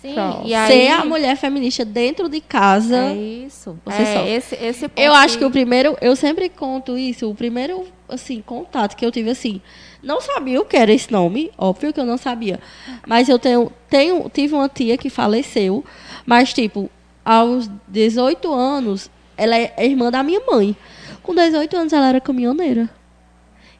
[0.00, 0.16] Sim,
[0.46, 2.96] e aí, Ser a mulher feminista dentro de casa.
[2.96, 3.78] É isso.
[3.84, 4.30] Você é sofre.
[4.32, 8.42] esse, esse ponto Eu acho que o primeiro, eu sempre conto isso, o primeiro, assim,
[8.44, 9.60] contato que eu tive, assim,
[10.02, 12.58] não sabia o que era esse nome, óbvio que eu não sabia,
[13.06, 15.84] mas eu tenho, tenho tive uma tia que faleceu,
[16.26, 16.90] mas, tipo,
[17.24, 20.76] aos 18 anos, ela é irmã da minha mãe.
[21.22, 22.90] Com 18 anos, ela era caminhoneira.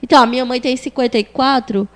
[0.03, 1.89] Então, a minha mãe tem 54,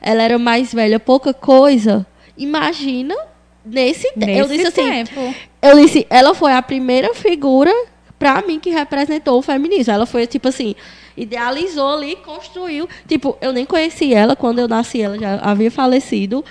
[0.00, 2.06] ela era mais velha, pouca coisa.
[2.36, 3.14] Imagina,
[3.64, 4.26] nesse, tempo.
[4.26, 5.34] Nesse Eu disse assim, tempo.
[5.60, 7.72] eu disse, ela foi a primeira figura
[8.18, 9.92] pra mim que representou o feminismo.
[9.92, 10.74] Ela foi tipo assim,
[11.16, 12.88] idealizou ali, construiu.
[13.06, 16.44] Tipo, eu nem conheci ela quando eu nasci, ela já havia falecido,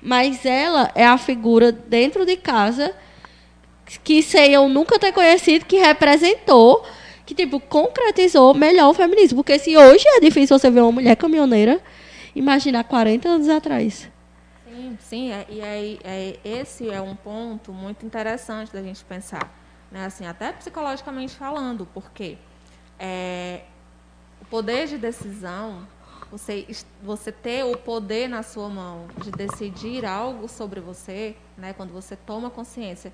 [0.00, 2.92] mas ela é a figura dentro de casa
[4.02, 6.84] que sei eu nunca ter conhecido que representou,
[7.26, 11.16] que tipo concretizou melhor o feminismo, porque se hoje é difícil você ver uma mulher
[11.16, 11.80] caminhoneira,
[12.34, 14.10] imagina há 40 anos atrás.
[14.66, 19.52] Sim, sim, é- e aí é, esse é um ponto muito interessante da gente pensar,
[19.90, 20.04] né?
[20.04, 22.36] Assim, até psicologicamente falando, porque
[22.98, 23.62] é,
[24.40, 25.86] o poder de decisão,
[26.30, 26.66] você,
[27.02, 31.72] você ter o poder na sua mão de decidir algo sobre você, né?
[31.72, 33.12] Quando você toma consciência,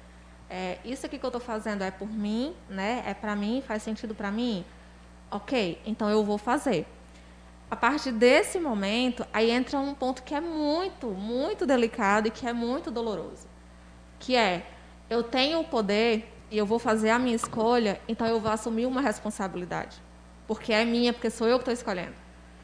[0.50, 3.04] é, isso aqui que eu estou fazendo é por mim, né?
[3.06, 4.64] É para mim, faz sentido para mim.
[5.30, 6.88] Ok, então eu vou fazer.
[7.70, 12.48] A partir desse momento, aí entra um ponto que é muito, muito delicado e que
[12.48, 13.46] é muito doloroso.
[14.18, 14.66] Que é,
[15.08, 18.86] eu tenho o poder e eu vou fazer a minha escolha, então eu vou assumir
[18.86, 20.02] uma responsabilidade.
[20.48, 22.14] Porque é minha, porque sou eu que estou escolhendo.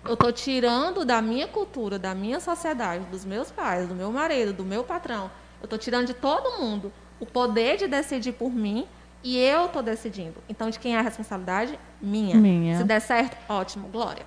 [0.04, 4.52] Eu estou tirando da minha cultura, da minha sociedade, dos meus pais, do meu marido,
[4.52, 5.30] do meu patrão.
[5.60, 8.86] Eu estou tirando de todo mundo o poder de decidir por mim
[9.24, 10.34] e eu estou decidindo.
[10.48, 11.78] Então, de quem é a responsabilidade?
[12.00, 12.36] Minha.
[12.36, 12.78] Minha.
[12.78, 14.22] Se der certo, ótimo, glória.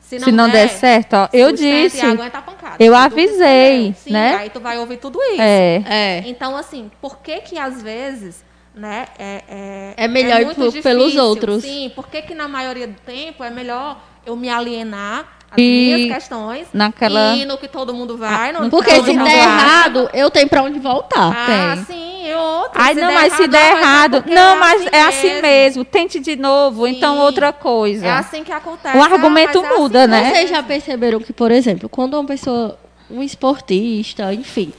[0.00, 1.98] Se Se não der certo, ó, eu disse.
[1.98, 2.76] E pancada.
[2.78, 3.92] eu Tu avisei.
[3.94, 4.36] Sim, né?
[4.36, 5.40] Aí tu vai ouvir tudo isso.
[5.42, 5.82] É.
[5.88, 6.22] É.
[6.26, 10.82] Então, assim, por que que às vezes, né, é, é, É melhor ir muito pro-
[10.82, 11.62] pelos outros.
[11.64, 15.62] Sim, por que que na maioria do tempo é melhor eu me alienar às E
[15.96, 19.38] minhas questões naquela- e ir no que todo mundo vai, no que Porque se der
[19.38, 21.32] errado, eu tenho pra onde voltar.
[21.34, 21.84] Ah, Tem.
[21.84, 22.05] sim,
[22.36, 22.80] outro.
[22.80, 24.24] Ai, não, mas se der errado.
[24.26, 25.84] Não, mas é assim mesmo.
[25.84, 27.20] Tente de novo, então Sim.
[27.22, 28.06] outra coisa.
[28.06, 28.96] É assim que acontece.
[28.96, 30.30] O Ah, argumento mas é muda, assim né?
[30.30, 32.78] Vocês já perceberam que, por exemplo, quando uma pessoa,
[33.10, 34.72] um esportista, enfim,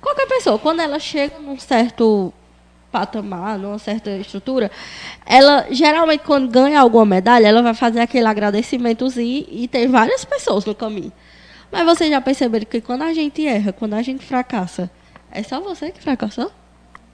[0.00, 2.32] qualquer pessoa, quando ela chega num certo
[2.90, 4.70] patamar, numa certa estrutura,
[5.26, 10.64] ela geralmente quando ganha alguma medalha, ela vai fazer aquele agradecimentozinho e tem várias pessoas
[10.64, 11.12] no caminho.
[11.70, 14.90] Mas vocês já perceberam que quando a gente erra, quando a gente fracassa,
[15.30, 16.50] é só você que fracassou?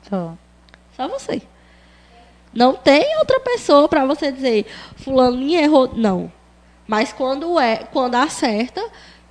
[0.09, 0.35] Só.
[0.97, 1.43] Só você.
[2.53, 5.93] Não tem outra pessoa para você dizer, fulano errou.
[5.97, 6.31] Não.
[6.87, 8.83] Mas quando é, quando acerta,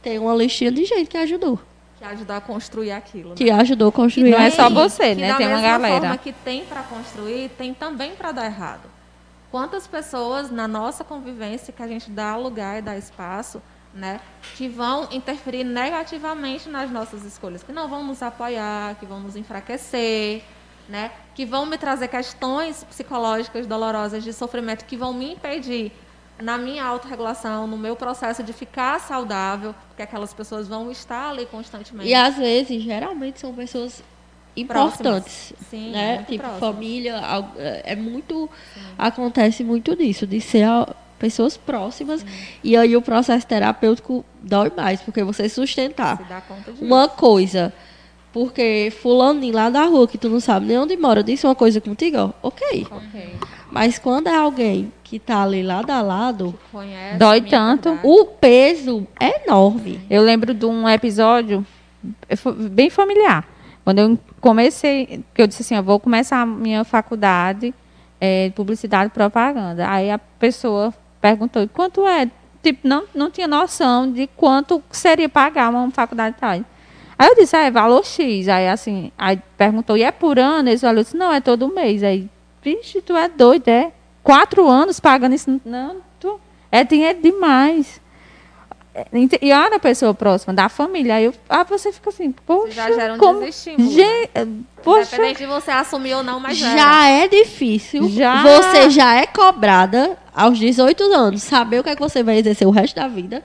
[0.02, 1.60] tem uma listinha de gente que ajudou.
[2.00, 3.30] Que ajudar a construir aquilo.
[3.30, 3.36] né?
[3.36, 4.32] Que ajudou a construir.
[4.32, 5.36] Não é só você, que né?
[5.36, 6.00] Tem uma mesma galera.
[6.00, 8.90] forma que tem para construir, tem também para dar errado.
[9.52, 13.62] Quantas pessoas na nossa convivência que a gente dá lugar e dá espaço,
[13.94, 14.22] né,
[14.56, 19.36] que vão interferir negativamente nas nossas escolhas, que não vão nos apoiar, que vão nos
[19.36, 20.42] enfraquecer,
[20.92, 25.92] né, que vão me trazer questões psicológicas dolorosas de sofrimento que vão me impedir
[26.42, 31.46] na minha autorregulação, no meu processo de ficar saudável, porque aquelas pessoas vão estar ali
[31.46, 32.10] constantemente.
[32.10, 34.04] E às vezes, geralmente, são pessoas
[34.58, 35.54] importantes.
[35.70, 36.16] Sim, né?
[36.16, 36.74] muito Tipo, próximas.
[36.76, 38.50] família, al- é muito.
[38.98, 40.68] Acontece muito disso, de ser
[41.20, 42.26] pessoas próximas.
[42.64, 46.18] E aí o processo terapêutico dói mais, porque você sustentar
[46.82, 47.72] uma coisa.
[48.34, 51.82] Porque fulano lá da rua, que tu não sabe nem onde mora, disse uma coisa
[51.82, 52.88] contigo, ó, ok.
[52.90, 53.36] Ok.
[53.70, 57.90] Mas quando é alguém que tá ali lado a lado, Conhece Dói tanto.
[57.90, 58.08] verdade.
[58.08, 60.00] o peso é enorme.
[60.10, 61.66] Eu lembro de um episódio
[62.38, 63.46] fo- bem familiar.
[63.84, 67.74] Quando eu comecei, que eu disse assim, eu vou começar a minha faculdade
[68.20, 69.90] eh, de publicidade e propaganda.
[69.90, 72.30] Aí a pessoa perguntou, quanto é?
[72.64, 76.64] Tipo, não, não tinha noção de quanto seria pagar uma faculdade de tal.
[77.22, 78.48] Aí eu disse, ah, é valor X.
[78.48, 80.70] Aí assim, aí perguntou, e é por ano?
[80.70, 81.02] Esse valor?
[81.02, 82.02] Eu disse, não, é todo mês.
[82.02, 82.28] Aí,
[82.64, 83.92] vixe, tu é doido, é?
[84.24, 85.62] Quatro anos pagando isso?
[85.64, 88.02] Não, tu, é dinheiro demais.
[89.40, 91.14] E olha a pessoa próxima, da família.
[91.14, 92.72] Aí eu, ah, você fica assim, poxa.
[92.72, 93.40] já gera um como...
[93.42, 93.96] desestímulo, né?
[93.96, 98.10] Gen- Poxa, Independente de você assumir ou não, mas já é difícil.
[98.10, 98.42] Já.
[98.42, 101.44] Você já é cobrada aos 18 anos.
[101.44, 103.44] Saber o que é que você vai exercer o resto da vida.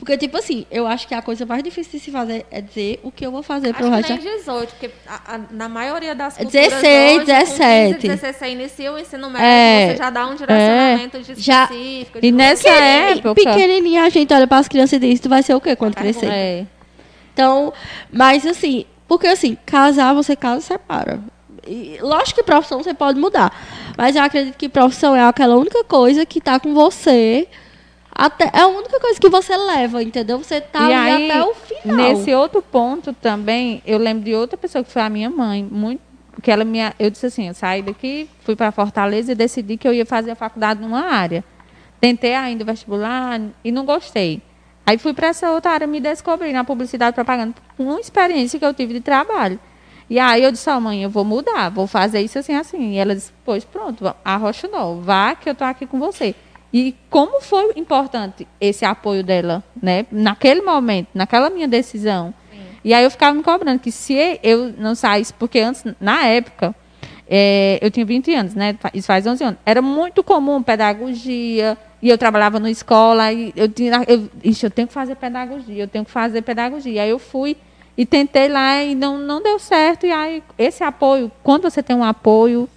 [0.00, 2.98] Porque, tipo assim, eu acho que a coisa mais difícil de se fazer é dizer
[3.04, 5.68] o que eu vou fazer pro Acho resto que nem 18, porque a- a- na
[5.68, 7.94] maioria das É culturas 16, hoje, 17.
[7.94, 9.90] Com 15, 16, você inicia o ensino médio, É.
[9.92, 12.20] você já dá um direcionamento de Já- específico.
[12.20, 13.34] de E nessa época.
[13.34, 15.94] Pequenininha, a gente olha para as crianças e diz: Tu vai ser o quê quando
[15.94, 16.26] Vai crescer?
[16.32, 16.66] É.
[17.34, 17.72] Então,
[18.10, 21.20] mas assim, porque assim, casar, você casa e separa.
[21.66, 23.52] E, lógico que profissão você pode mudar.
[23.98, 27.46] Mas eu acredito que profissão é aquela única coisa que tá com você.
[28.20, 30.36] Até, é a única coisa que você leva, entendeu?
[30.36, 31.96] Você tá E aí, até o final.
[31.96, 36.02] Nesse outro ponto também, eu lembro de outra pessoa que foi a minha mãe, muito
[36.42, 39.88] que ela me, eu disse assim, eu saí daqui, fui para Fortaleza e decidi que
[39.88, 41.42] eu ia fazer a faculdade numa área.
[41.98, 44.42] Tentei ainda o vestibular e não gostei.
[44.84, 48.58] Aí fui para essa outra área, me descobri na publicidade e propaganda, com uma experiência
[48.58, 49.58] que eu tive de trabalho.
[50.10, 52.92] E aí eu disse, ó, mãe, eu vou mudar, vou fazer isso assim, assim.
[52.92, 56.34] E ela disse, pois pronto, arrocha não, vá que eu tô aqui com você.
[56.72, 60.06] E como foi importante esse apoio dela, né?
[60.10, 62.32] Naquele momento, naquela minha decisão.
[62.84, 66.74] E aí eu ficava me cobrando que se eu não saísse, porque antes, na época,
[67.28, 68.76] eh, eu tinha 20 anos, né?
[68.94, 69.60] Isso faz 11 anos.
[69.66, 74.70] Era muito comum pedagogia, e eu trabalhava na escola, e eu tinha, eu, ixi, eu
[74.70, 77.02] tenho que fazer pedagogia, eu tenho que fazer pedagogia.
[77.02, 77.56] Aí eu fui
[77.96, 80.06] e tentei lá e não, não deu certo.
[80.06, 82.68] E aí, esse apoio, quando você tem um apoio,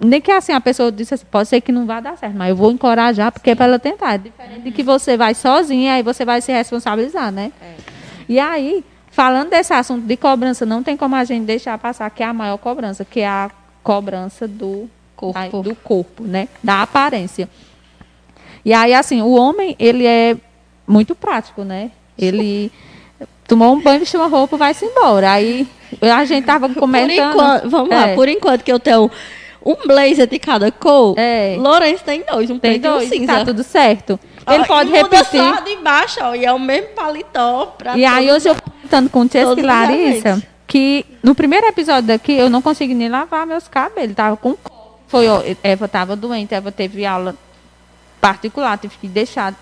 [0.00, 2.50] nem que assim a pessoa disse assim, pode ser que não vá dar certo, mas
[2.50, 4.14] eu vou encorajar porque é para ela tentar.
[4.14, 7.52] É diferente de que você vai sozinha, aí você vai se responsabilizar, né?
[8.28, 12.22] E aí, falando desse assunto de cobrança, não tem como a gente deixar passar que
[12.22, 13.50] é a maior cobrança, que é a
[13.82, 15.62] cobrança do Corpo.
[15.62, 16.46] do corpo, né?
[16.62, 17.48] Da aparência.
[18.64, 20.36] E aí, assim, o homem, ele é
[20.86, 21.90] muito prático, né?
[22.16, 22.70] Ele
[23.48, 25.32] tomou um banho, vestiu uma roupa, vai-se embora.
[25.32, 25.66] Aí
[26.00, 27.32] a gente tava comentando.
[27.32, 28.14] enquanto, vamos lá, É.
[28.14, 29.10] por enquanto que eu tenho
[29.70, 31.56] um blazer de cada cor, É.
[31.58, 33.32] Lourenço tem dois, um Tem preto e um dois, cinza.
[33.34, 34.18] tá tudo certo.
[34.50, 35.40] Ele Ó, pode e muda repetir.
[35.42, 39.10] só de baixo, ó, e é o mesmo paletó pra E aí hoje eu comentando
[39.10, 43.66] com e os Larissa que no primeiro episódio daqui eu não consegui nem lavar meus
[43.68, 44.14] cabelos.
[44.14, 44.56] Tava com
[45.06, 47.34] foi, ó, Eva estava doente, Eva teve aula
[48.20, 49.54] particular, tive que deixar.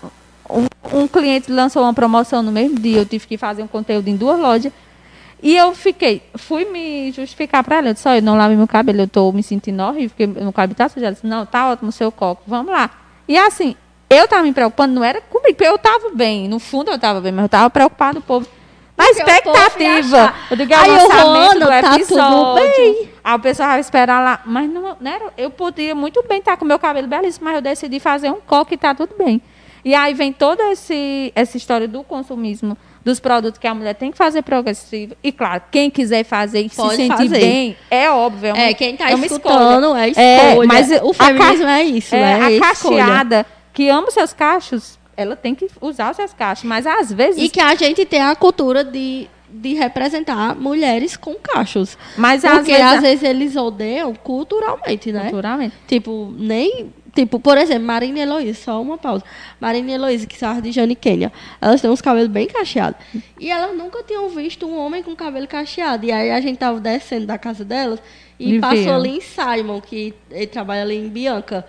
[0.49, 4.07] Um, um cliente lançou uma promoção no mesmo dia, eu tive que fazer um conteúdo
[4.09, 4.71] em duas lojas.
[5.41, 7.89] E eu fiquei, fui me justificar para ela.
[7.89, 10.51] Eu disse, olha, eu não lavei meu cabelo, eu estou me sentindo horrível, porque meu
[10.51, 11.05] cabelo está sujo.
[11.05, 12.89] Ela disse, não, tá ótimo o seu coco, vamos lá.
[13.27, 13.75] E assim,
[14.09, 17.21] eu estava me preocupando, não era comigo, porque eu estava bem, no fundo eu estava
[17.21, 18.47] bem, mas eu estava preocupado, o povo.
[18.97, 20.17] Na Porque expectativa.
[20.23, 20.47] achar.
[20.49, 22.55] Eu digo, é Aí o eu lançamento do tá tudo episódio.
[22.55, 23.09] bem.
[23.23, 24.41] Aí o pessoal vai esperar lá.
[24.43, 27.61] Mas não, não era, eu podia muito bem estar com meu cabelo belíssimo, mas eu
[27.61, 29.39] decidi fazer um coque e tá tudo bem.
[29.85, 32.75] E aí vem toda esse, essa história do consumismo,
[33.07, 35.15] dos produtos que a mulher tem que fazer progressivo.
[35.23, 37.39] E claro, quem quiser fazer e se sentir fazer.
[37.39, 38.49] bem, é óbvio.
[38.49, 40.67] É, uma, É, quem tá é escutando é É, escolha.
[40.67, 42.97] mas o feminismo ca- é isso, é, é, a escolha.
[43.05, 46.65] cacheada que ama os seus cachos, ela tem que usar os seus cachos.
[46.65, 47.41] Mas às vezes.
[47.41, 51.97] E que a gente tem a cultura de, de representar mulheres com cachos.
[52.17, 52.85] mas às Porque vezes.
[52.85, 55.21] às vezes eles odeiam culturalmente, né?
[55.21, 55.75] Culturalmente.
[55.87, 56.93] Tipo, nem.
[57.17, 59.23] Tipo, por exemplo, Marina e Heloísa, só uma pausa.
[59.59, 62.99] Marina e Heloísa, que são de Jane Kenya, elas têm uns cabelos bem cacheados.
[63.39, 66.05] E elas nunca tinham visto um homem com cabelo cacheado.
[66.05, 67.99] E aí a gente tava descendo da casa delas
[68.39, 71.65] e E passou ali em Simon, que ele trabalha ali em Bianca.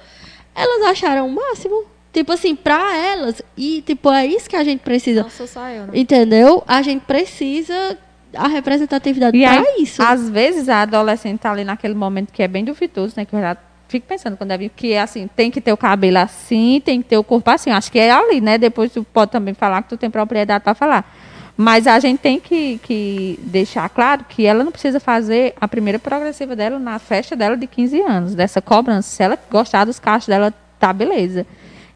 [0.54, 1.84] Elas acharam o máximo.
[2.12, 3.40] Tipo assim, pra elas.
[3.56, 5.22] E, tipo, é isso que a gente precisa.
[5.22, 5.92] Não sou só eu, né?
[5.94, 6.62] Entendeu?
[6.66, 7.96] A gente precisa
[8.34, 10.02] a representatividade E pra aí, isso.
[10.02, 13.24] às vezes, a adolescente tá ali naquele momento que é bem duvidoso, né?
[13.24, 13.56] Que já
[13.88, 17.16] fico pensando quando é que assim, tem que ter o cabelo assim, tem que ter
[17.16, 17.70] o corpo assim.
[17.70, 18.58] Acho que é ali, né?
[18.58, 21.14] Depois tu pode também falar que tu tem propriedade para falar.
[21.56, 25.98] Mas a gente tem que, que deixar claro que ela não precisa fazer a primeira
[25.98, 29.08] progressiva dela na festa dela de 15 anos, dessa cobrança.
[29.08, 31.44] Se ela gostar dos cachos dela, tá beleza.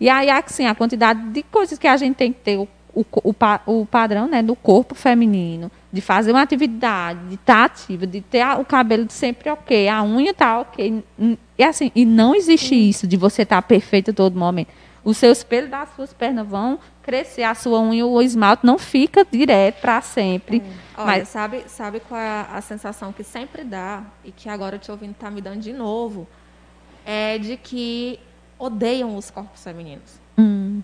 [0.00, 3.04] E aí, assim, a quantidade de coisas que a gente tem que ter, o, o,
[3.22, 3.34] o,
[3.66, 8.44] o padrão né, do corpo feminino, de fazer uma atividade, de estar ativa, de ter
[8.58, 11.04] o cabelo sempre ok, a unha tá ok.
[11.58, 14.68] E assim, e não existe isso de você estar perfeito a todo momento.
[15.04, 19.26] Os seus pelos das suas pernas vão crescer, a sua unha, o esmalte não fica
[19.28, 20.62] direto para sempre.
[20.96, 24.90] Olha, Mas sabe, sabe qual é a, sensação que sempre dá, e que agora te
[24.90, 26.28] ouvindo tá me dando de novo,
[27.04, 28.20] é de que
[28.58, 30.20] odeiam os corpos femininos.
[30.38, 30.82] hum,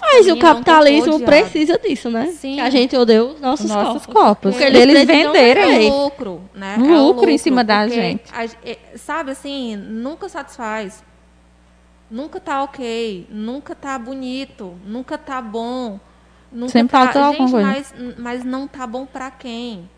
[0.00, 2.26] Mas o um capitalismo precisa disso, né?
[2.32, 2.56] Sim.
[2.56, 4.22] Que a gente odeia os nossos, os nossos corpos.
[4.22, 4.50] corpos.
[4.52, 5.64] Porque Eles, eles venderem.
[5.66, 5.86] vender.
[5.86, 6.76] É lucro, né?
[6.78, 8.24] Um É lucro em cima da gente.
[8.32, 11.02] a- é, sabe assim, nunca satisfaz.
[12.10, 15.98] Nunca tá ok, nunca tá bonito, nunca tá bom.
[16.52, 17.66] Nunca Sempre tá, falta alguma coisa.
[17.66, 19.88] mas, mas não tá bom pra quem?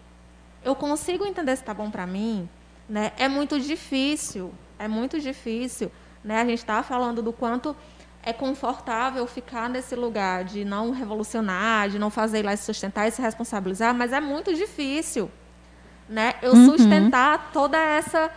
[0.62, 2.46] Eu consigo entender se tá bom pra mim,
[2.86, 3.12] né?
[3.18, 5.90] É muito difícil, é muito difícil,
[6.22, 6.42] né?
[6.42, 7.74] A gente estava falando do quanto
[8.22, 13.10] é confortável ficar nesse lugar de não revolucionar, de não fazer lá se sustentar e
[13.10, 15.30] se responsabilizar, mas é muito difícil,
[16.08, 16.34] né?
[16.40, 16.66] Eu Uhum.
[16.70, 18.30] sustentar toda essa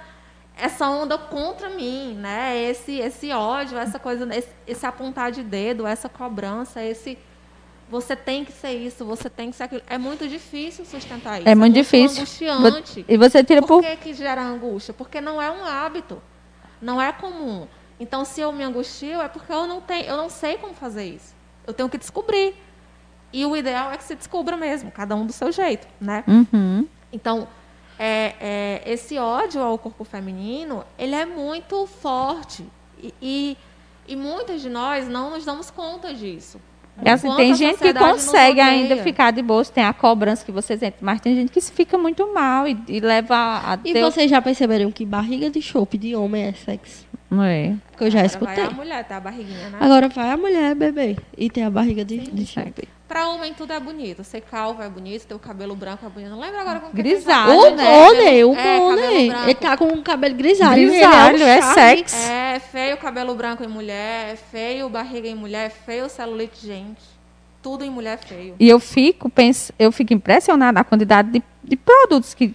[0.57, 2.57] essa onda contra mim, né?
[2.57, 7.17] Esse esse ódio, essa coisa, esse, esse apontar de dedo, essa cobrança, esse
[7.89, 9.83] você tem que ser isso, você tem que ser aquilo.
[9.87, 11.47] É muito difícil sustentar isso.
[11.49, 12.17] É muito difícil.
[12.17, 13.05] angustiante.
[13.07, 13.83] E você tira Por por.
[13.83, 14.93] que, que gera angústia?
[14.93, 16.19] Porque não é um hábito,
[16.81, 17.67] não é comum.
[17.99, 21.05] Então, se eu me angustio, é porque eu não tenho, eu não sei como fazer
[21.05, 21.33] isso.
[21.65, 22.53] Eu tenho que descobrir.
[23.31, 26.23] E o ideal é que se descubra mesmo, cada um do seu jeito, né?
[26.27, 26.87] Uhum.
[27.11, 27.47] Então,
[27.97, 32.65] é, é, esse ódio ao corpo feminino, ele é muito forte.
[33.01, 33.57] E, e,
[34.07, 36.59] e muitas de nós não nos damos conta disso.
[37.03, 40.77] É assim, tem gente que consegue ainda ficar de boa, tem a cobrança que você
[40.77, 44.01] sente, mas tem gente que se fica muito mal e, e leva a E ter-
[44.01, 47.05] vocês já perceberam que barriga de chope de homem é sexo?
[47.29, 47.75] Não é?
[47.91, 48.55] Porque eu já Agora escutei.
[48.55, 49.77] Vai a mulher, tá a barriguinha, né?
[49.81, 52.87] Agora vai a mulher beber e tem a barriga de, de chope.
[53.07, 54.23] Pra homem tudo é bonito.
[54.23, 56.29] Ser calvo é bonito, ter o cabelo branco é bonito.
[56.29, 57.83] Não lembro agora como que é Grisalho, eles O né?
[57.83, 59.43] Bonnie, o É.
[59.43, 60.89] Ele tá com um cabelo grisalho.
[60.89, 61.73] Grisalho, é charme.
[61.75, 62.15] sexo.
[62.31, 67.01] É feio cabelo branco em mulher, é feio barriga em mulher, é feio celulite, gente.
[67.61, 68.55] Tudo em mulher é feio.
[68.59, 69.71] E eu fico, pens...
[69.77, 72.53] eu fico impressionada a quantidade de, de produtos que,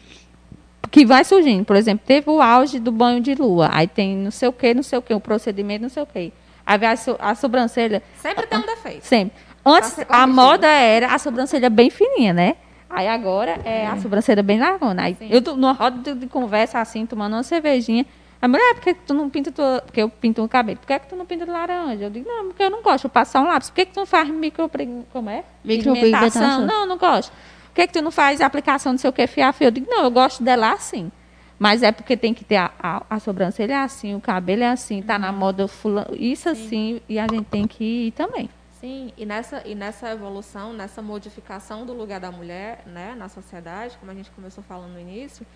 [0.91, 1.65] que vai surgindo.
[1.65, 3.69] Por exemplo, teve o auge do banho de lua.
[3.73, 6.07] Aí tem não sei o que, não sei o que, o procedimento, não sei o
[6.07, 6.33] que.
[6.67, 9.05] Aí a, so- a sobrancelha, Sempre tem um defeito.
[9.05, 9.37] sempre.
[9.65, 12.57] Antes, a moda era a sobrancelha bem fininha, né?
[12.89, 15.03] Aí agora é a sobrancelha bem largona.
[15.05, 18.05] Aí eu tô numa roda de, conversa assim, tomando uma cervejinha.
[18.43, 19.83] A mulher, por que tu não pinta tua...
[19.85, 20.79] Porque eu pinto o cabelo.
[20.79, 22.05] Por que, que tu não pinta de laranja?
[22.05, 23.05] Eu digo, não, porque eu não gosto.
[23.05, 23.69] Eu passo só um lápis.
[23.69, 24.69] Por que, que tu não faz micro...
[25.13, 25.45] Como é?
[25.63, 26.31] Micropigmentação.
[26.43, 26.67] Pigmentação?
[26.67, 27.31] Não, não gosto.
[27.71, 29.69] Por que, que tu não faz aplicação não sei o que, fiafio?
[29.69, 31.11] Eu digo, não, eu gosto dela assim.
[31.59, 34.71] Mas é porque tem que ter a, a, a sobrancelha é assim, o cabelo é
[34.71, 38.49] assim, tá na moda fulano, isso assim, e a gente tem que ir também.
[38.81, 43.99] Sim, e nessa, e nessa evolução, nessa modificação do lugar da mulher né, na sociedade,
[43.99, 45.47] como a gente começou falando no início,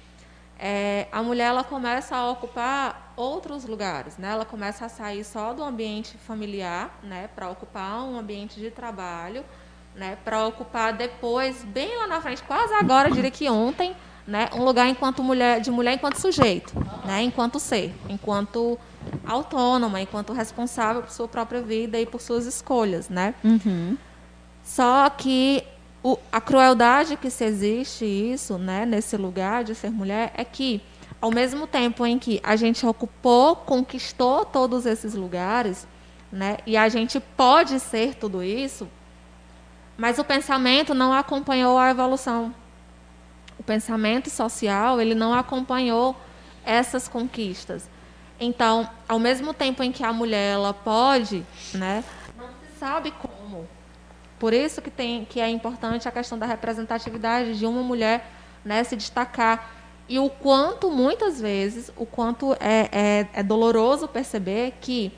[0.59, 4.19] é, a mulher ela começa a ocupar outros lugares.
[4.19, 4.29] Né?
[4.29, 9.43] Ela começa a sair só do ambiente familiar né, para ocupar um ambiente de trabalho,
[9.95, 13.95] né, para ocupar depois, bem lá na frente, quase agora, eu diria que ontem,
[14.27, 16.73] né, um lugar enquanto mulher, de mulher enquanto sujeito,
[17.05, 18.79] né, enquanto ser, enquanto
[19.27, 23.35] autônoma, enquanto responsável por sua própria vida e por suas escolhas, né?
[24.65, 25.63] Só que
[26.03, 30.83] o- a crueldade que se existe isso, né, nesse lugar de ser mulher, é que
[31.21, 35.87] ao mesmo tempo em que a gente ocupou, conquistou todos esses lugares,
[36.33, 38.89] né, e a gente pode ser tudo isso,
[39.97, 42.55] Mas o pensamento não acompanhou a evolução.
[43.59, 46.17] O pensamento social, ele não acompanhou
[46.65, 47.89] essas conquistas.
[48.39, 52.03] Então, ao mesmo tempo em que a mulher ela pode, né,
[52.37, 53.69] não se sabe como.
[54.39, 58.29] Por isso que tem que é importante a questão da representatividade de uma mulher,
[58.65, 59.71] né, se destacar
[60.09, 65.13] e o quanto muitas vezes, o quanto é, é, é doloroso perceber que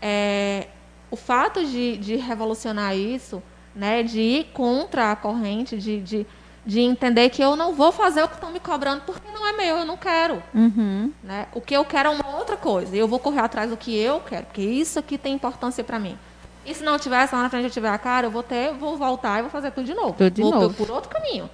[0.00, 0.66] é,
[1.10, 3.42] o fato de, de revolucionar isso,
[3.74, 6.26] né, de ir contra a corrente, de, de
[6.66, 9.52] de entender que eu não vou fazer o que estão me cobrando porque não é
[9.52, 10.42] meu, eu não quero.
[10.54, 11.12] Uhum.
[11.22, 11.46] Né?
[11.52, 12.96] O que eu quero é uma outra coisa.
[12.96, 16.18] Eu vou correr atrás do que eu quero, porque isso aqui tem importância para mim.
[16.64, 18.96] E se não tivesse lá na frente eu tiver a cara, eu vou ter, vou
[18.96, 20.14] voltar e vou fazer tudo de novo.
[20.14, 20.74] Tudo de vou novo.
[20.74, 21.50] por outro caminho.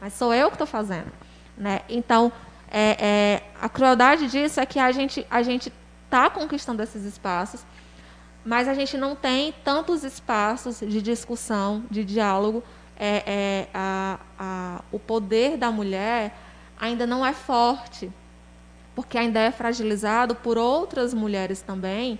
[0.00, 1.12] Mas sou eu que estou fazendo.
[1.56, 1.82] Né?
[1.88, 2.32] Então,
[2.70, 5.70] é, é, a crueldade disso é que a gente a gente
[6.06, 7.60] está conquistando esses espaços,
[8.44, 12.62] mas a gente não tem tantos espaços de discussão, de diálogo
[12.96, 16.36] é, é, a, a, o poder da mulher
[16.78, 18.10] ainda não é forte,
[18.94, 22.18] porque ainda é fragilizado por outras mulheres também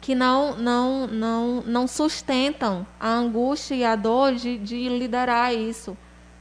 [0.00, 5.96] que não, não, não, não sustentam a angústia e a dor de, de liderar isso,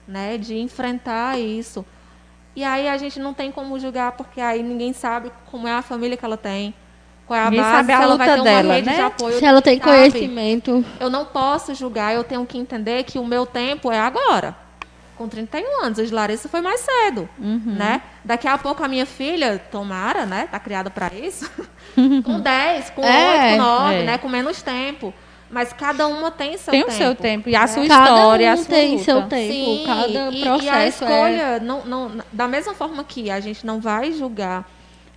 [0.07, 0.35] né?
[0.35, 1.85] de enfrentar isso.
[2.55, 5.83] E aí a gente não tem como julgar, porque aí ninguém sabe como é a
[5.83, 6.73] família que ela tem,
[7.31, 8.87] qual é a Ninguém base, sabe a se ela luta vai ter dela, uma rede
[8.87, 8.95] né?
[8.95, 9.39] de apoio.
[9.39, 9.89] Se ela tem sabe?
[9.89, 10.85] conhecimento.
[10.99, 14.53] Eu não posso julgar, eu tenho que entender que o meu tempo é agora.
[15.17, 18.01] Com 31 anos, a de Larissa foi mais cedo, né?
[18.25, 20.47] Daqui a pouco a minha filha, tomara, né?
[20.51, 21.49] Tá criada para isso.
[22.25, 24.03] com 10, com 8, É, com 9, é.
[24.03, 24.17] né?
[24.17, 25.13] Com menos tempo.
[25.49, 26.93] Mas cada uma tem seu Tem tempo.
[26.93, 27.67] o seu tempo e a né?
[27.67, 29.03] sua Cada história, um a sua tem luta.
[29.03, 30.87] seu tempo, Sim, cada e, processo e a é...
[30.87, 34.65] escolha, não, não, da mesma forma que a gente não vai julgar,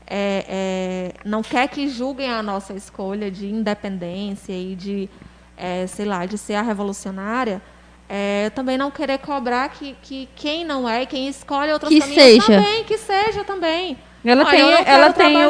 [0.07, 5.09] é, é, não quer que julguem a nossa escolha de independência e de,
[5.57, 7.63] é, sei lá, de ser a revolucionária,
[8.09, 12.23] é, também não querer cobrar que, que quem não é, quem escolhe outros Que caminhos
[12.23, 12.47] seja.
[12.47, 13.97] também, que seja também.
[14.25, 15.41] Ela Olha, tem, eu não quero ela tem o...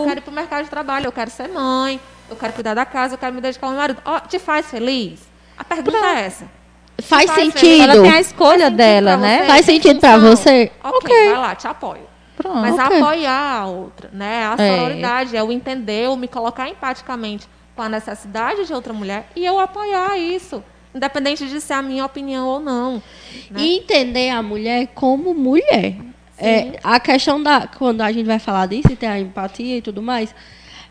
[0.00, 2.00] Eu quero ir para o mercado de trabalho, eu quero ser mãe,
[2.30, 4.00] eu quero cuidar da casa, eu quero me dedicar ao meu marido.
[4.04, 5.20] Ó, te faz feliz?
[5.56, 6.44] A pergunta é essa.
[7.02, 7.82] Faz Faz sentido.
[7.82, 9.38] Ela tem a escolha sentido dela, pra né?
[9.38, 9.46] você?
[9.46, 10.72] Faz Tem sentido pra você?
[10.82, 11.24] Ok, Ok.
[11.30, 12.11] vai lá, te apoio.
[12.42, 12.56] Pronto.
[12.58, 14.46] Mas apoiar a outra, né?
[14.46, 14.76] A É.
[14.76, 19.44] sororidade, é o entender, o me colocar empaticamente com a necessidade de outra mulher e
[19.46, 20.62] eu apoiar isso,
[20.94, 22.94] independente de ser a minha opinião ou não.
[23.50, 23.60] né?
[23.60, 25.96] E entender a mulher como mulher.
[26.38, 27.68] É, a questão da.
[27.68, 30.34] Quando a gente vai falar disso e ter a empatia e tudo mais,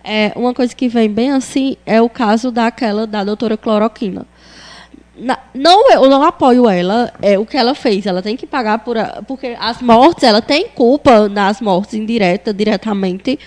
[0.04, 4.26] é, uma coisa que vem bem assim é o caso daquela da doutora Cloroquina.
[5.24, 8.06] Na- não, eu não apoio ela, é o que ela fez.
[8.08, 8.98] Ela tem que pagar por.
[8.98, 13.38] a- porque as mortes, ela tem culpa nas mortes indireta, diretamente.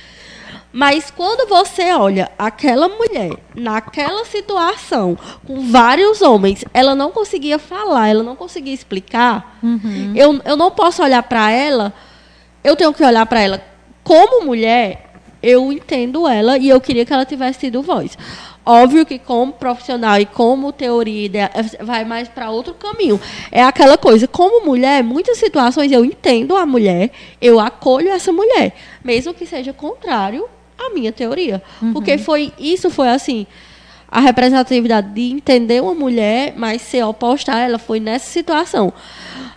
[0.72, 5.16] Mas quando você olha aquela mulher naquela situação,
[5.46, 9.58] com vários homens, ela não conseguia falar, ela não conseguia explicar.
[10.16, 11.92] Eu, eu não posso olhar para ela,
[12.62, 13.60] eu tenho que olhar para ela
[14.02, 15.12] como mulher,
[15.42, 18.18] eu entendo ela e eu queria que ela tivesse tido voz.
[18.66, 21.50] Óbvio que como profissional e como teoria idea-
[21.80, 23.20] vai mais para outro caminho.
[23.52, 27.10] É aquela coisa, como mulher, muitas situações eu entendo a mulher,
[27.40, 30.46] eu acolho essa mulher, mesmo que seja contrário
[30.78, 31.62] à minha teoria.
[31.92, 33.46] Porque foi isso foi assim,
[34.08, 38.92] a representatividade de entender uma mulher, mas ser oposta a ela foi nessa situação.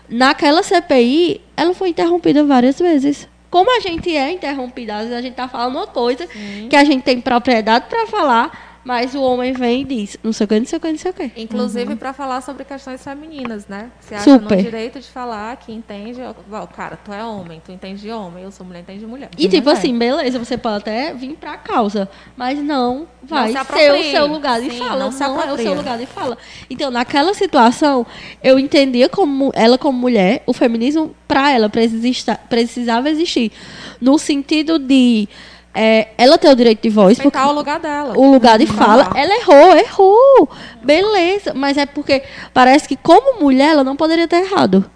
[0.08, 3.28] Naquela CPI, ela foi interrompida várias vezes.
[3.50, 6.26] Como a gente é interrompida, às vezes a gente está falando uma coisa
[6.68, 10.46] que a gente tem propriedade para falar, mas o homem vem e diz, não sei
[10.46, 11.30] o que, não sei o que, não sei o que.
[11.36, 13.90] Inclusive para falar sobre questões femininas, né?
[14.00, 14.56] Você acha Super.
[14.56, 16.22] no direito de falar que entende.
[16.50, 19.28] ó, Cara, tu é homem, tu entende de homem, eu sou mulher, entende de mulher.
[19.36, 19.78] E tipo mulher.
[19.78, 24.26] assim, beleza, você pode até vir pra causa, mas não vai se ser o seu
[24.26, 24.90] lugar Sim, fala.
[24.92, 26.38] não Não, se é o seu lugar de fala.
[26.70, 28.06] Então, naquela situação,
[28.42, 33.52] eu entendia como ela como mulher, o feminismo pra ela precisa- precisava existir.
[34.00, 35.28] No sentido de
[35.74, 38.14] é, ela ter o direito de voz, porque Respeitar o lugar dela.
[38.16, 40.48] o lugar de fala, ela errou, errou.
[40.82, 44.88] Beleza, mas é porque parece que como mulher ela não poderia ter errado.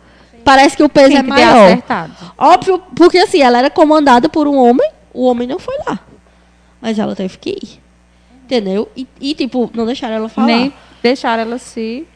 [0.44, 1.66] Parece que o peso Tem é maior.
[1.66, 2.12] acertado.
[2.36, 6.00] Óbvio, porque assim, ela era comandada por um homem, o homem não foi lá.
[6.80, 7.80] Mas ela teve que ir.
[8.44, 8.88] Entendeu?
[8.96, 10.46] E, e, tipo, não deixaram ela falar.
[10.48, 12.06] Nem deixar ela se...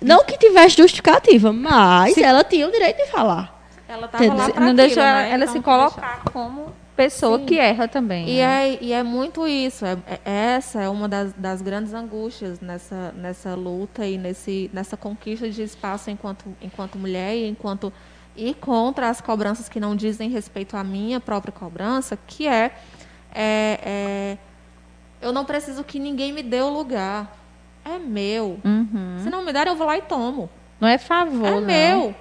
[0.00, 3.60] Não que tivesse justificativa, mas ela tinha o direito de falar.
[3.88, 4.52] Ela tava lá Entendeu?
[4.52, 5.30] pra não aquilo, deixou ela, né?
[5.30, 6.72] ela Então, se colocar como
[7.04, 7.46] pessoa Sim.
[7.46, 8.28] que erra também.
[8.28, 8.70] E né?
[8.70, 9.84] é, e é muito isso.
[9.84, 10.20] É, é-
[10.56, 15.62] essa é uma das, das grandes angústias nessa, nessa luta e nesse, nessa conquista de
[15.62, 17.92] espaço enquanto, enquanto mulher e enquanto
[18.36, 22.72] ir contra as cobranças que não dizem respeito à minha própria cobrança, que é,
[23.34, 24.38] é, é,
[25.20, 27.36] eu não preciso que ninguém me dê o lugar.
[27.84, 28.58] é meu.
[28.64, 29.18] Uhum.
[29.22, 30.48] Se não me der, eu vou lá e tomo.
[30.80, 31.60] Não é favor, é não.
[31.60, 32.14] meu.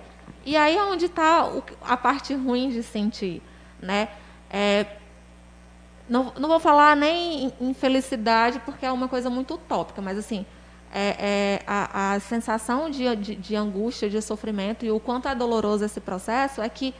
[0.45, 1.47] E aí é onde está
[1.87, 3.41] a parte ruim de sentir,
[3.79, 4.07] né?
[4.51, 4.85] É,
[6.09, 10.17] não, não vou falar nem em- em felicidade, porque é uma coisa muito utópica, mas
[10.17, 10.45] assim,
[10.93, 15.35] é, é a, a sensação de, de, de angústia, de sofrimento e o quanto é
[15.35, 16.93] doloroso esse processo é que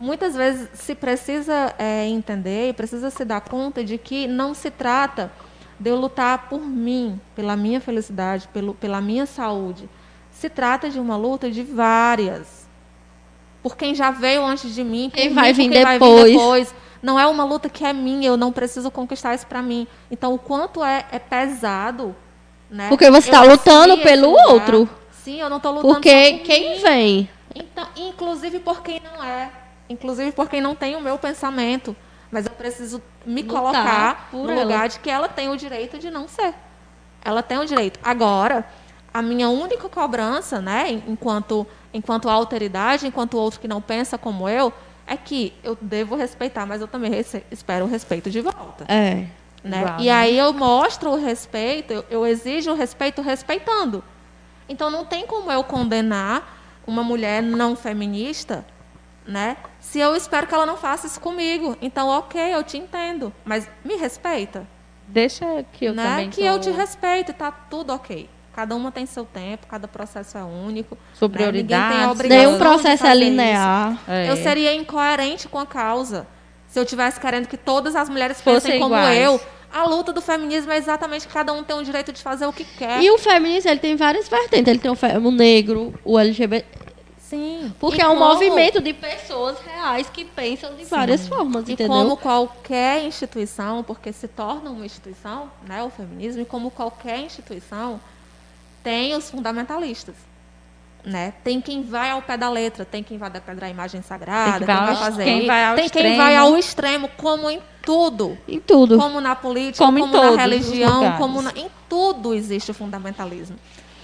[0.00, 4.70] muitas vezes se precisa é, entender e precisa se dar conta de que não se
[4.70, 5.32] trata
[5.80, 9.88] de eu lutar por mim, pela minha felicidade, pelo, pela minha saúde.
[10.30, 12.57] Se trata de uma luta de várias.
[13.68, 16.24] Por quem já veio antes de mim, Quem vai vir quem vai depois.
[16.24, 16.74] vir depois.
[17.02, 19.86] Não é uma luta que é minha, eu não preciso conquistar isso para mim.
[20.10, 22.16] Então, o quanto é, é pesado,
[22.70, 22.88] né?
[22.88, 24.46] Porque você eu tá lutando pelo lugar.
[24.48, 24.88] outro.
[25.12, 26.82] Sim, eu não estou lutando Porque por quem mim.
[26.82, 27.30] vem?
[27.54, 29.50] Então, inclusive por quem não é.
[29.90, 31.94] Inclusive por quem não tem o meu pensamento.
[32.30, 34.62] Mas eu preciso me Lutar colocar por no ela.
[34.62, 36.54] lugar de que ela tem o direito de não ser.
[37.24, 38.00] Ela tem o direito.
[38.02, 38.66] Agora,
[39.14, 44.48] a minha única cobrança, né, en- enquanto, enquanto alteridade, enquanto outro que não pensa como
[44.48, 44.72] eu,
[45.06, 47.12] é que eu devo respeitar, mas eu também
[47.50, 48.84] espero o respeito de volta.
[48.88, 49.26] É.
[49.64, 49.96] Né?
[49.98, 54.04] E aí eu mostro o respeito, eu, eu exijo o respeito respeitando.
[54.68, 58.64] Então não tem como eu condenar uma mulher não feminista,
[59.26, 59.56] né?
[59.80, 61.76] Se eu espero que ela não faça isso comigo.
[61.82, 64.66] Então, ok, eu te entendo, mas me respeita.
[65.06, 66.02] Deixa que eu né?
[66.04, 68.28] também Que tô- eu te respeito tá tudo ok.
[68.58, 70.98] Cada uma tem seu tempo, cada processo é único.
[71.14, 71.34] Sua né?
[71.34, 73.96] Prioridade, a obrigação Nenhum processo é linear.
[74.08, 74.28] É.
[74.28, 76.26] Eu seria incoerente com a causa.
[76.66, 79.16] Se eu tivesse querendo que todas as mulheres Fossem fossem como iguais.
[79.16, 79.40] eu.
[79.72, 82.52] A luta do feminismo é exatamente que cada um tem o direito de fazer o
[82.52, 83.00] que quer.
[83.00, 84.66] E o feminismo, ele tem várias vertentes.
[84.66, 84.96] Ele tem o,
[85.28, 86.66] o negro, o LGBT.
[87.20, 87.72] Sim.
[87.78, 91.74] Porque E é um como- movimento de pessoas reais que pensam de várias formas, E
[91.74, 91.96] entendeu?
[91.96, 98.00] como qualquer instituição, porque se torna uma instituição, né, o feminismo, e como qualquer instituição,
[98.82, 100.14] tem os fundamentalistas.
[101.04, 101.32] Né?
[101.44, 104.66] Tem quem vai ao pé da letra, tem quem vai declarar a imagem sagrada, Tem
[104.66, 106.16] quem que vai fazer quem vai ao tem quem extremo.
[106.16, 108.36] vai ao extremo, como em tudo.
[108.46, 108.98] Em tudo.
[108.98, 113.56] Como na política, Como como, na religião, como na- em tudo existe o fundamentalismo.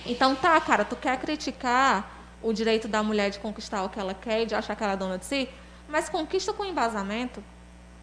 [0.06, 2.10] Então, tá, cara, tu quer criticar
[2.42, 4.92] o direito da mulher de conquistar o que ela quer e de achar que ela
[4.92, 5.48] é dona de si,
[5.88, 7.42] mas conquista com embasamento.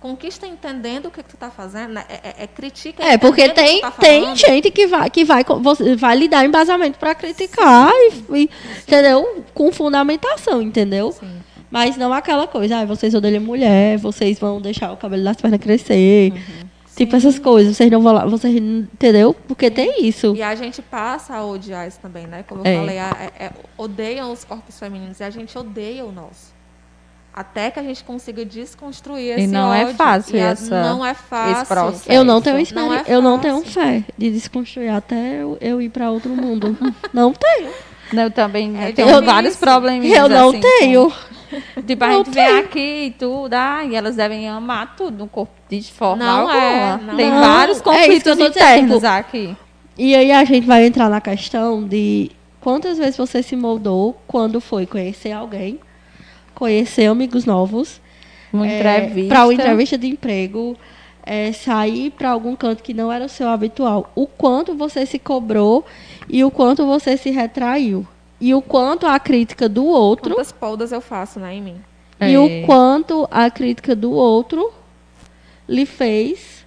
[0.02, 1.94] Conquista entendendo o que, que tu tá fazendo.
[1.94, 2.04] né?
[2.10, 5.24] É, é, é critica É, porque que tem, tu tá tem gente que vai, que
[5.24, 5.44] vai,
[5.98, 8.50] vai lhe dar embasamento pra criticar, e, e-
[8.82, 9.44] entendeu?
[9.54, 11.12] Com fundamentação, entendeu?
[11.12, 11.32] Sim.
[11.70, 15.60] Mas não aquela coisa, ah, vocês odeiam mulher, vocês vão deixar o cabelo das pernas
[15.62, 16.34] crescer.
[16.98, 19.34] Tipo essas coisas, vocês não vão lá, vocês, entendeu?
[19.48, 20.36] Porque tem isso.
[20.36, 22.44] E a gente passa a odiar isso também, né?
[22.48, 22.76] Como eu É.
[22.76, 26.54] falei, a- é- é- odeiam os corpos femininos e a gente odeia o nosso.
[27.34, 29.96] Até que a gente consiga desconstruir E esse não é ódio.
[29.96, 31.66] fácil E a- essa- não é fácil.
[31.66, 32.12] processo.
[32.12, 33.72] Eu não tenho não experiência, é eu não tenho fácil.
[33.72, 36.78] fé de desconstruir até eu, eu ir pra outro mundo.
[37.14, 37.70] não tenho.
[38.14, 40.06] Eu também É tenho vários problemas.
[40.12, 41.10] Eu não assim, tenho.
[41.10, 41.32] com-
[41.86, 42.60] Tipo, a Não gente vem tenho.
[42.60, 46.58] aqui e tudo, ah, e elas devem amar tudo no corpo de forma Não alguma.
[46.58, 47.40] é, não Tem é.
[47.40, 49.58] vários Não, é eu conflitos dizendo, internos tipo, aqui.
[49.98, 54.62] E aí a gente vai entrar na questão de quantas vezes você se moldou quando
[54.62, 55.78] foi conhecer alguém,
[56.62, 58.00] conhecer amigos novos,
[58.54, 59.30] Uma é, entrevista.
[59.34, 60.78] para uma entrevista de emprego,
[61.26, 64.12] é, sair para algum canto que não era o seu habitual.
[64.14, 65.84] O quanto você se cobrou
[66.30, 68.06] e o quanto você se retraiu.
[68.40, 71.76] E o quanto a crítica do outro Quantas poldas eu faço, né, em mim?
[72.20, 72.40] e É.
[72.40, 74.72] o quanto a crítica do outro
[75.68, 76.64] lhe fez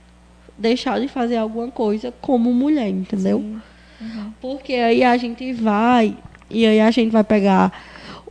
[0.58, 3.44] deixar de fazer alguma coisa como mulher, entendeu?
[4.40, 6.16] Porque aí a gente vai
[6.50, 7.72] e aí a gente vai pegar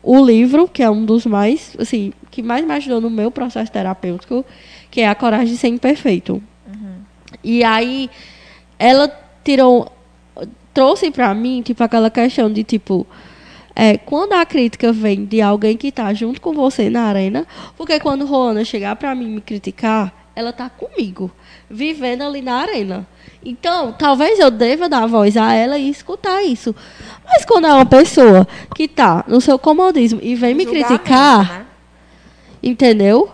[0.03, 3.71] o livro, que é um dos mais, assim, que mais me ajudou no meu processo
[3.71, 4.45] terapêutico,
[4.91, 6.43] que é A Coragem de Ser Imperfeito.
[7.43, 8.09] E aí
[8.77, 9.09] ela
[9.43, 9.91] tirou
[10.73, 13.05] trouxe pra mim, tipo, aquela questão de tipo
[13.75, 17.99] é, quando a crítica vem de alguém que tá junto com você na arena, porque
[17.99, 21.31] quando Roana chegar pra mim me criticar, ela tá comigo,
[21.69, 23.07] vivendo ali na arena.
[23.45, 26.75] Então, talvez eu deva dar voz a ela e escutar isso.
[27.25, 31.65] Mas quando é uma pessoa que tá no seu comodismo e vem me criticar, né?
[32.61, 33.31] entendeu?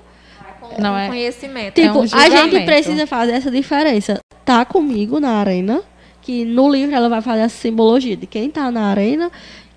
[0.60, 1.76] Com Não é- conhecimento.
[1.76, 4.20] Tipo, um a gente precisa fazer essa diferença.
[4.44, 5.82] Tá comigo na arena,
[6.22, 9.32] que no livro ela vai fazer essa simbologia de quem tá na arena,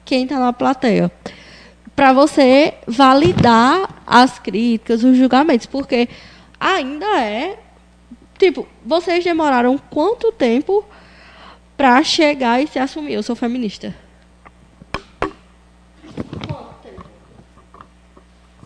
[0.04, 1.10] quem tá na plateia.
[1.94, 6.08] Pra você validar as críticas, os julgamentos, porque
[6.62, 7.58] ainda é
[8.38, 10.84] tipo, vocês demoraram quanto tempo
[11.76, 13.14] pra chegar e se assumir?
[13.14, 13.94] Eu sou feminista.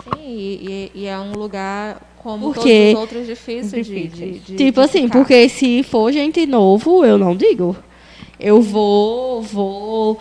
[0.05, 4.39] Sim, e, e- e é um lugar, como Porque- todos os outros, difícil de, de,
[4.39, 5.19] de Tipo de assim, ficar.
[5.19, 7.77] porque se for gente novo, eu não digo.
[8.39, 10.19] Eu vou, vou.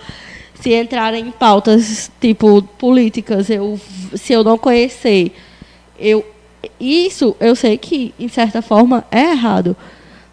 [0.56, 3.80] Se entrar em pautas tipo políticas, eu,
[4.16, 5.32] se eu não conhecer,
[6.00, 6.26] eu
[6.80, 9.76] isso eu sei que em certa forma é errado,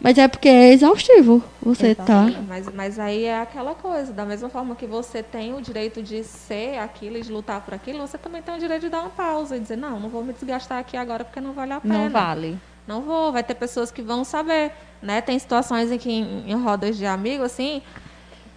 [0.00, 1.42] mas é porque é exaustivo.
[1.62, 2.26] Você tá.
[2.48, 6.24] Mas, mas aí é aquela coisa, da mesma forma que você tem o direito de
[6.24, 9.10] ser aquilo e de lutar por aquilo, você também tem o direito de dar uma
[9.10, 11.98] pausa e dizer, não, não vou me desgastar aqui agora porque não vale a pena.
[11.98, 12.58] Não vale.
[12.86, 15.20] Não vou, vai ter pessoas que vão saber, né?
[15.20, 17.80] Tem situações em que em, em rodas de amigos, assim,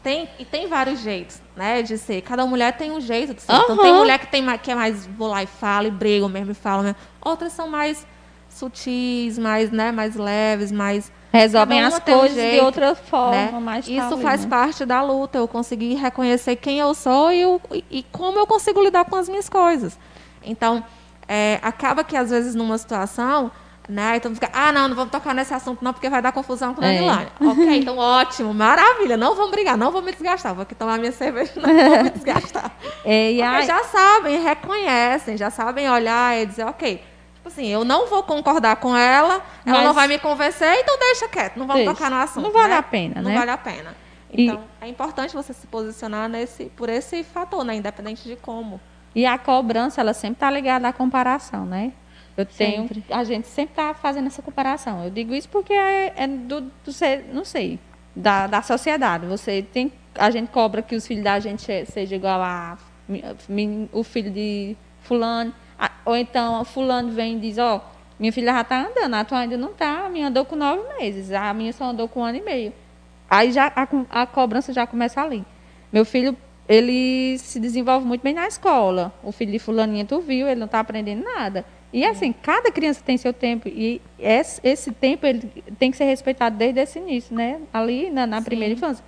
[0.06, 2.22] tem, e tem vários jeitos, né, de ser.
[2.22, 3.52] Cada mulher tem um jeito de ser.
[3.52, 6.52] Então tem mulher que, tem, que é mais, vou lá e falo, e brigo mesmo,
[6.52, 6.98] e falo mesmo.
[7.20, 8.06] Outras são mais
[8.48, 11.12] sutis, mais, né, mais leves, mais...
[11.34, 13.60] Resolvem as coisas de jeito, outra forma, né?
[13.62, 14.50] mas tá Isso faz né?
[14.50, 15.38] parte da luta.
[15.38, 19.18] Eu consegui reconhecer quem eu sou e, o- e- e como eu consigo lidar com
[19.18, 20.00] as minhas coisas.
[20.42, 20.82] Então,
[21.28, 23.52] é, acaba que às vezes numa situação,
[23.88, 24.18] né?
[24.18, 26.84] Então fica, ah, não, não vamos tocar nesse assunto não, porque vai dar confusão com
[26.84, 27.02] a É.
[27.40, 29.16] Ok, então ótimo, maravilha.
[29.18, 30.54] Não vamos brigar, não vou me desgastar.
[30.54, 32.72] Vou aqui tomar minha cerveja, não vou me desgastar.
[33.08, 36.96] É, e aí, já sabem, reconhecem, já sabem olhar e dizer, ok.
[37.36, 40.98] Tipo assim, eu não vou concordar com ela, ela Mas- não vai me convencer, então
[40.98, 41.94] deixa quieto, não vamos Deixa.
[41.96, 42.44] tocar no assunto.
[42.46, 42.78] Não vale né?
[42.78, 43.38] a pena, Não né?
[43.38, 43.96] vale a pena.
[44.34, 47.76] E- Então, é importante você se posicionar nesse, por esse fator, né?
[47.76, 48.82] Independente de como.
[49.14, 51.92] E a cobrança, ela sempre está ligada à comparação, né?
[52.38, 53.04] Eu tenho, Sempre.
[53.10, 55.04] a gente sempre está fazendo essa comparação.
[55.04, 57.80] Eu digo isso porque é, é do, do ser, não sei,
[58.16, 59.26] da, da sociedade.
[59.26, 62.78] Você tem, a gente cobra que os filhos da gente se- seja igual a
[63.94, 65.54] o filho de fulano,
[66.04, 67.80] ou então fulano vem e diz, ó,
[68.20, 70.82] minha filha já está andando, a tua ainda não está, a minha andou com nove
[70.98, 72.74] meses, a minha só andou com um ano e meio.
[73.30, 75.46] Aí já a, a cobrança já começa ali.
[75.94, 76.36] Meu filho,
[76.68, 79.14] ele se desenvolve muito bem na escola.
[79.24, 81.64] O filho de fulaninha, tu viu, ele não está aprendendo nada.
[81.94, 86.06] E assim, cada criança tem seu tempo e esse, esse tempo ele tem que ser
[86.06, 87.62] respeitado desde esse início, né?
[87.72, 89.04] Ali na, na primeira infância.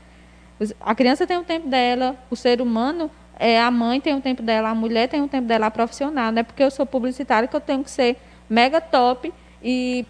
[0.80, 4.42] A criança tem o tempo dela, o ser humano, é, a mãe tem o tempo
[4.42, 6.32] dela, a mulher tem o tempo dela, a profissional.
[6.32, 8.18] Não é porque eu sou publicitária que eu tenho que ser
[8.50, 10.06] mega top e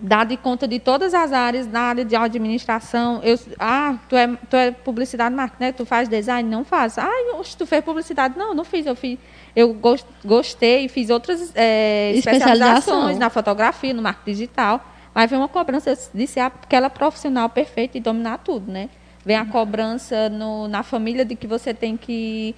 [0.00, 3.20] dar de conta de todas as áreas, na área de administração.
[3.22, 5.72] Eu, ah, tu é, tu é publicidade, marketing, né?
[5.72, 6.48] Tu faz design?
[6.48, 7.00] Não faço.
[7.00, 7.10] Ah,
[7.56, 8.36] tu fez publicidade?
[8.36, 8.86] Não, não fiz.
[8.86, 9.18] Eu fiz.
[9.54, 14.84] Eu gos- gostei, fiz outras é, especializações na fotografia, no marketing digital.
[15.14, 18.88] Mas vem uma cobrança de ser aquela profissional perfeita e dominar tudo, né?
[19.24, 22.54] Vem a cobrança no, na família de que você tem que,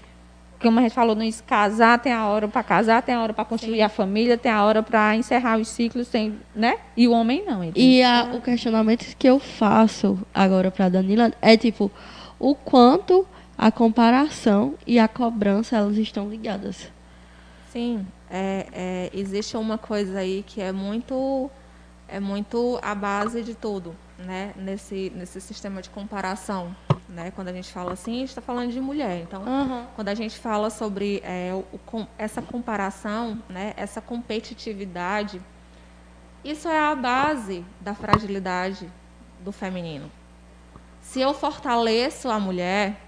[0.61, 3.33] como a gente falou no isso, casar, tem a hora para casar, tem a hora
[3.35, 6.79] para construir a família, tem a hora para encerrar os ciclos, tem, né?
[6.97, 7.63] E o homem não.
[7.63, 11.91] Ele E a- o questionamento que eu faço agora para Danila é tipo
[12.39, 13.27] o quanto
[13.59, 16.91] a comparação e a cobrança elas estão ligadas.
[17.73, 21.51] Sim, é, é, existe uma coisa aí que é muito
[22.09, 24.53] é muito a base de tudo, né?
[24.57, 26.75] Nesse nesse sistema de comparação,
[27.09, 27.31] né?
[27.35, 29.23] Quando a gente fala assim, a gente está falando de mulher.
[29.23, 29.43] Então,
[29.95, 33.73] quando a gente fala sobre é, o- com- essa comparação, né?
[33.77, 35.41] Essa competitividade,
[36.45, 38.91] isso é a base da fragilidade
[39.41, 40.11] do feminino.
[41.01, 43.01] Se eu fortaleço a mulher,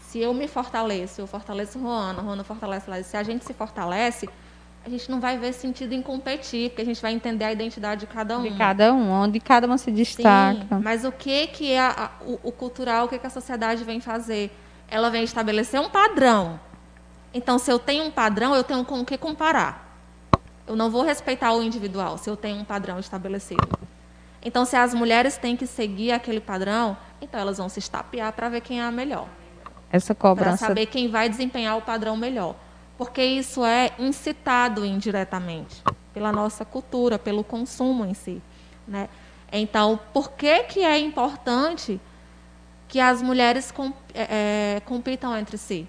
[0.00, 4.28] se eu me fortaleço, eu fortaleço Juana, Juana fortalece Laís, se a gente se fortalece,
[4.84, 8.02] a gente não vai ver sentido em competir, porque a gente vai entender a identidade
[8.02, 8.42] de cada um.
[8.42, 10.60] de cada um, onde cada um se destaca.
[10.60, 13.82] Sim, mas o que que é a- o, o cultural, o que, que a sociedade
[13.82, 14.50] vem fazer?
[14.88, 16.60] Ela vem estabelecer um padrão.
[17.32, 19.98] Então, se eu tenho um padrão, eu tenho com o que comparar.
[20.66, 23.66] Eu não vou respeitar o individual se eu tenho um padrão estabelecido.
[24.42, 28.50] Então, se as mulheres têm que seguir aquele padrão, então elas vão se estapear para
[28.50, 29.26] ver quem é a melhor
[29.90, 30.58] Essa para cobrança.
[30.66, 32.54] saber quem vai desempenhar o padrão melhor.
[32.96, 35.82] Porque isso é incitado indiretamente
[36.12, 38.40] pela nossa cultura, pelo consumo em si.
[38.86, 39.08] Né?
[39.52, 42.00] Então, por que, que é importante
[42.86, 45.88] que as mulheres com- é, é, compitam entre si?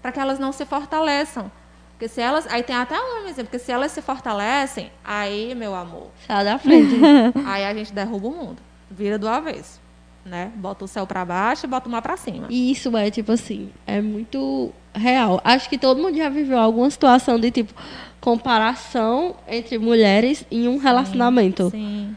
[0.00, 1.50] Para que elas não se fortaleçam.
[1.92, 2.46] Porque se elas.
[2.46, 6.56] Aí tem até um exemplo, porque se elas se fortalecem, aí, meu amor, Sai da
[6.56, 6.94] frente.
[7.44, 8.62] aí a gente derruba o mundo.
[8.88, 9.80] Vira do avesso.
[10.24, 10.52] Né?
[10.54, 12.46] Bota o céu para baixo e bota o mar para cima.
[12.50, 15.40] E isso é, tipo assim, é muito real.
[15.44, 17.72] Acho que todo mundo já viveu alguma situação de, tipo,
[18.20, 21.70] comparação entre mulheres em um relacionamento.
[21.70, 22.16] Sim.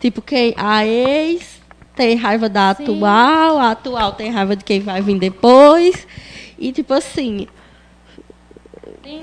[0.00, 1.60] Tipo, quem a ex
[1.96, 2.84] tem raiva da Sim.
[2.84, 6.06] atual, a atual tem raiva de quem vai vir depois.
[6.58, 7.46] E, tipo assim,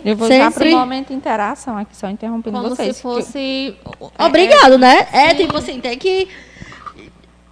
[0.04, 2.96] Eu vou já para Sempre- o momento de interação aqui, só interrompendo Como vocês.
[2.96, 3.76] se fosse.
[4.18, 5.08] é, obrigado, né?
[5.14, 5.38] É, sim.
[5.46, 6.28] tipo assim, tem que.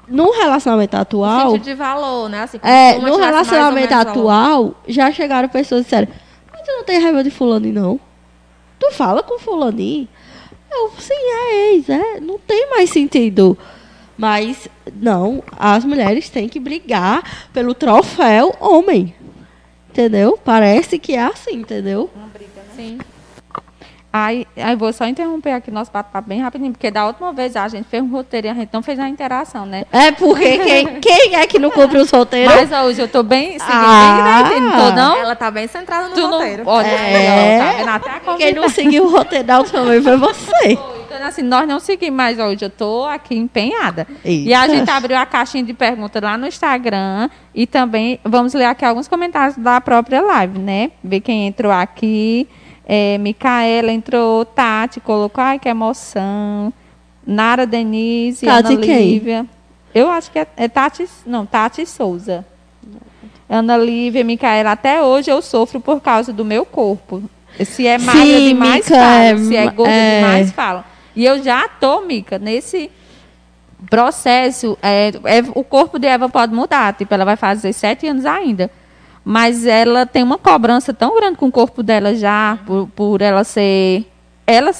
[0.07, 1.51] No relacionamento atual.
[1.51, 2.43] sentido de valor, né?
[2.43, 4.09] Assim, É, uma no relacionamento menos valor.
[4.09, 6.07] atual, já chegaram pessoas e disseram,
[6.51, 7.99] mas tu não tem raiva de fulaninho, não?
[8.79, 10.07] Tu fala com fulaninho?
[10.71, 12.19] Eu, sim, é ex, é.
[12.19, 13.57] Não tem mais sentido
[14.17, 19.13] Mas não, as mulheres têm que brigar pelo troféu homem.
[19.89, 20.37] Entendeu?
[20.43, 22.09] Parece que é assim, entendeu?
[22.75, 22.97] Sim.
[24.15, 27.67] Aí, aí vou só interromper aqui nosso bate-papo bem rapidinho, porque da última vez a
[27.67, 29.85] gente fez um roteiro e a gente não fez a interação, né?
[29.91, 32.53] É porque quem, quem é que não cumpre os roteiros?
[32.53, 34.43] Mas hoje eu tô bem seguindo Ah.
[34.43, 35.17] bem direitinho, não tô não?
[35.17, 36.63] Ela tá bem centrada no Tu não, roteiro.
[36.67, 37.57] olha, É.
[37.59, 37.89] ó, tá vendo?
[37.89, 40.77] Até a Quem não seguiu o roteiro da última vez foi você.
[41.07, 44.05] Então, assim, nós não seguimos, mas hoje eu tô aqui empenhada.
[44.23, 44.59] E Eita.
[44.59, 48.85] a gente abriu a caixinha de perguntas lá no Instagram e também vamos ler aqui
[48.85, 50.91] alguns comentários da própria live, né?
[51.03, 52.47] Ver quem entrou aqui.
[52.85, 56.73] É, Micaela entrou, Tati colocou, ai que emoção.
[57.25, 59.11] Nara Denise, Tati Ana quem?
[59.13, 59.45] Lívia.
[59.93, 62.45] Eu acho que é, é Tati, não, Tati Souza.
[63.47, 67.23] Ana Lívia, Micaela, até hoje eu sofro por causa do meu corpo.
[67.63, 69.23] Se é magra Sim, demais, Mica, fala.
[69.23, 70.19] é Se é gorda é.
[70.19, 70.85] demais, fala.
[71.15, 72.89] E eu já tô, Mica, nesse
[73.89, 74.77] processo.
[74.81, 76.93] é, é, o corpo de Eva pode mudar.
[76.95, 78.71] Tipo, ela vai fazer sete anos ainda.
[79.25, 83.43] Mas ela tem uma cobrança tão grande com o corpo dela já, por, por ela
[83.43, 84.05] ser.
[84.45, 84.71] Ela,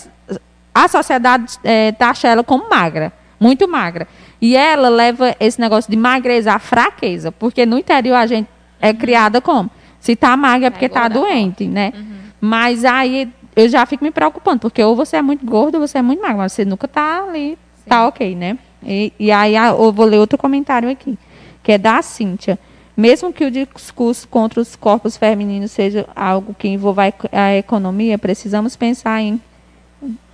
[0.76, 4.08] a sociedade é, taxa ela como magra, muito magra.
[4.41, 8.50] E ela leva esse negócio de magreza à fraqueza, porque no interior a gente
[8.82, 9.70] é criada como?
[10.00, 11.94] Se tá magra é porque tá doente, né?
[12.41, 16.00] Mas aí eu já fico me preocupando, porque ou você é muito gordo ou você
[16.00, 18.58] é muito magro, mas você nunca tá ali, tá ok, né?
[18.86, 21.18] E, e aí a- eu vou ler outro comentário aqui,
[21.64, 22.60] que é da Cíntia.
[22.96, 27.56] Mesmo que o discurso contra os corpos femininos seja algo que envolva a eco- a
[27.56, 29.41] economia, precisamos pensar em.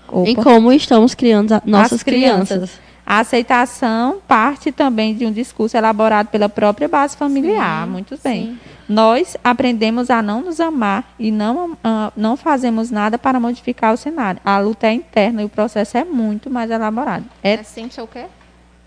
[0.07, 0.29] Opa.
[0.29, 2.47] Em como estamos criando nossas As crianças.
[2.49, 2.79] crianças.
[3.05, 7.87] A aceitação parte também de um discurso elaborado pela própria base familiar.
[7.87, 8.43] Muito bem.
[8.45, 8.59] sim.
[8.87, 13.97] Nós aprendemos a não nos amar e não, ah, não fazemos nada para modificar o
[13.97, 14.41] cenário.
[14.43, 17.23] A luta é interna e o processo é muito mais elaborado.
[17.43, 18.25] É, É, Cíntia o quê?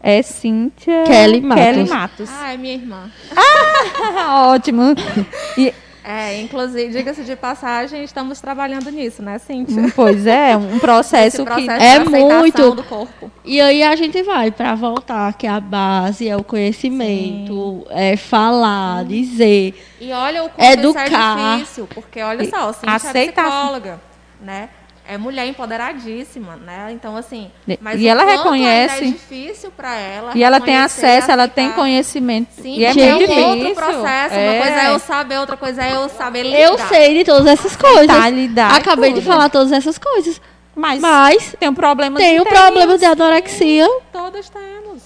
[0.02, 1.64] É Cíntia Kelly Matos.
[1.64, 2.30] Kelly Matos.
[2.32, 3.10] Ah, é minha irmã.
[4.52, 4.94] Ótimo.
[5.56, 5.72] E,
[6.04, 9.80] É, inclusive, diga-se de passagem, estamos trabalhando nisso, né, Cíntia?
[9.80, 11.82] hum, pois é, um processo, processo que.
[11.84, 12.72] É muito.
[12.74, 13.30] do corpo.
[13.44, 19.04] E aí a gente vai para voltar, que a base é o conhecimento, é falar,
[19.04, 19.80] dizer.
[20.00, 21.06] E olha o quanto Educar.
[21.06, 24.00] isso é difícil, porque olha só, Cíntia é psicóloga,
[24.40, 24.68] né?
[25.08, 26.90] É mulher empoderadíssima, né?
[26.92, 27.50] Então, assim...
[27.66, 29.02] E- Mas e ela reconhece.
[29.02, 32.48] É difícil para ela E ela tem acesso, ela tem conhecimento.
[32.60, 33.48] Sim, e é muito é um difícil.
[33.48, 34.34] outro processo.
[34.34, 34.50] É.
[34.50, 36.58] Uma coisa é eu saber, outra coisa é eu saber lidar.
[36.60, 38.06] Eu sei de todas essas coisas.
[38.06, 39.26] Tá, lidar, Acabei de tudo.
[39.30, 40.40] falar todas essas coisas.
[40.74, 45.02] Mas, Mas tem um problema tem o problema de anorexia, Todas temos.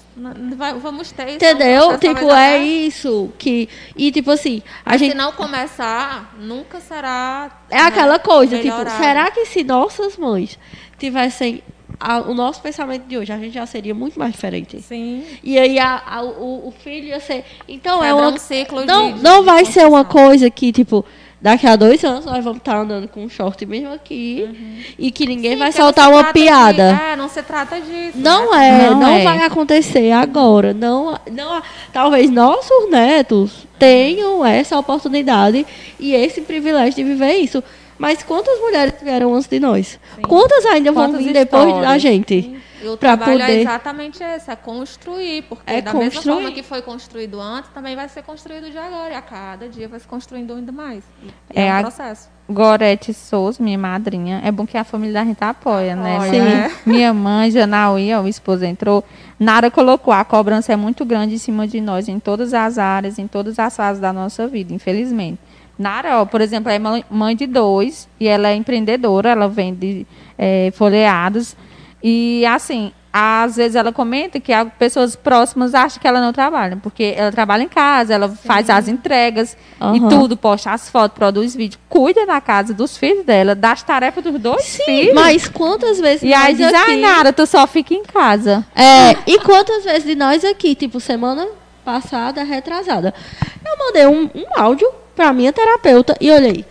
[0.81, 1.37] Vamos ter isso.
[1.37, 1.99] entendeu?
[1.99, 3.31] Tipo, é isso.
[3.39, 5.13] Que, e tipo assim, a Mas gente.
[5.13, 7.51] Se não começar, nunca será.
[7.71, 10.59] É aquela coisa, tipo, será que se nossas mães
[10.99, 11.63] tivessem
[12.01, 14.81] a- o nosso pensamento de hoje, a gente já seria muito mais diferente.
[14.83, 15.25] Sim.
[15.43, 17.45] E aí a- a- o, o filho ia ser.
[17.69, 18.29] Então é uma.
[18.29, 21.05] um ciclo de- não de- não de vai ser uma coisa que, tipo,
[21.41, 25.27] daqui a dois anos nós vamos estar andando com um short mesmo aqui e que
[25.27, 26.83] ninguém Sim, vai soltar uma trata de- piada.
[27.13, 28.17] é, não se trata disso.
[28.17, 28.87] Não né?
[28.87, 29.25] é, Não não, é.
[29.25, 30.73] vai acontecer agora.
[30.75, 31.63] Não, não,
[31.93, 35.67] talvez nossos netos tenham essa oportunidade
[36.01, 37.63] e esse privilégio de viver isso.
[37.99, 39.99] Mas quantas mulheres vieram antes de nós?
[40.29, 42.55] Quantas ainda vão Quantas vir depois da gente?
[42.87, 45.43] E o trabalho é poder- exatamente esse, é construir.
[45.43, 46.35] Porque É da mesma construir.
[46.35, 49.13] forma que foi construído antes, também vai ser construído de agora.
[49.13, 51.05] E a cada dia vai se construindo ainda mais.
[51.53, 52.29] E É é, um a- processo.
[52.49, 54.41] Gorete Souza, minha madrinha.
[54.45, 56.15] É bom que a família da gente apoia, né?
[56.17, 56.73] Apoia, Minha- né?
[56.87, 59.03] Minha mãe, Janaui, ó, o esposo entrou.
[59.39, 63.19] Nara colocou, a cobrança é muito grande em cima de nós, em todas as áreas,
[63.19, 65.41] em todas as fases da nossa vida, infelizmente.
[65.77, 70.07] Nara, ó, por exemplo, é mãe- mãe de dois e ela é empreendedora, ela vende
[70.39, 71.57] é, folheados.
[72.03, 76.77] E, assim, às vezes ela comenta que as pessoas próximas acham que ela não trabalha,
[76.77, 80.09] porque ela trabalha em casa, ela faz as entregas e Aham.
[80.09, 84.39] tudo, posta as fotos, produz vídeo, cuida da casa dos filhos dela, das tarefas dos
[84.39, 85.15] dois filhos.
[85.15, 86.77] Mas quantas vezes E aí diz, aqui...
[86.77, 88.67] ai, Nara, tu só fica em casa.
[88.75, 91.49] É, e quantas vezes de nós aqui, tipo, semana
[91.83, 93.15] passada, retrasada,
[93.65, 96.67] eu mandei um, um áudio pra minha terapeuta e olhei.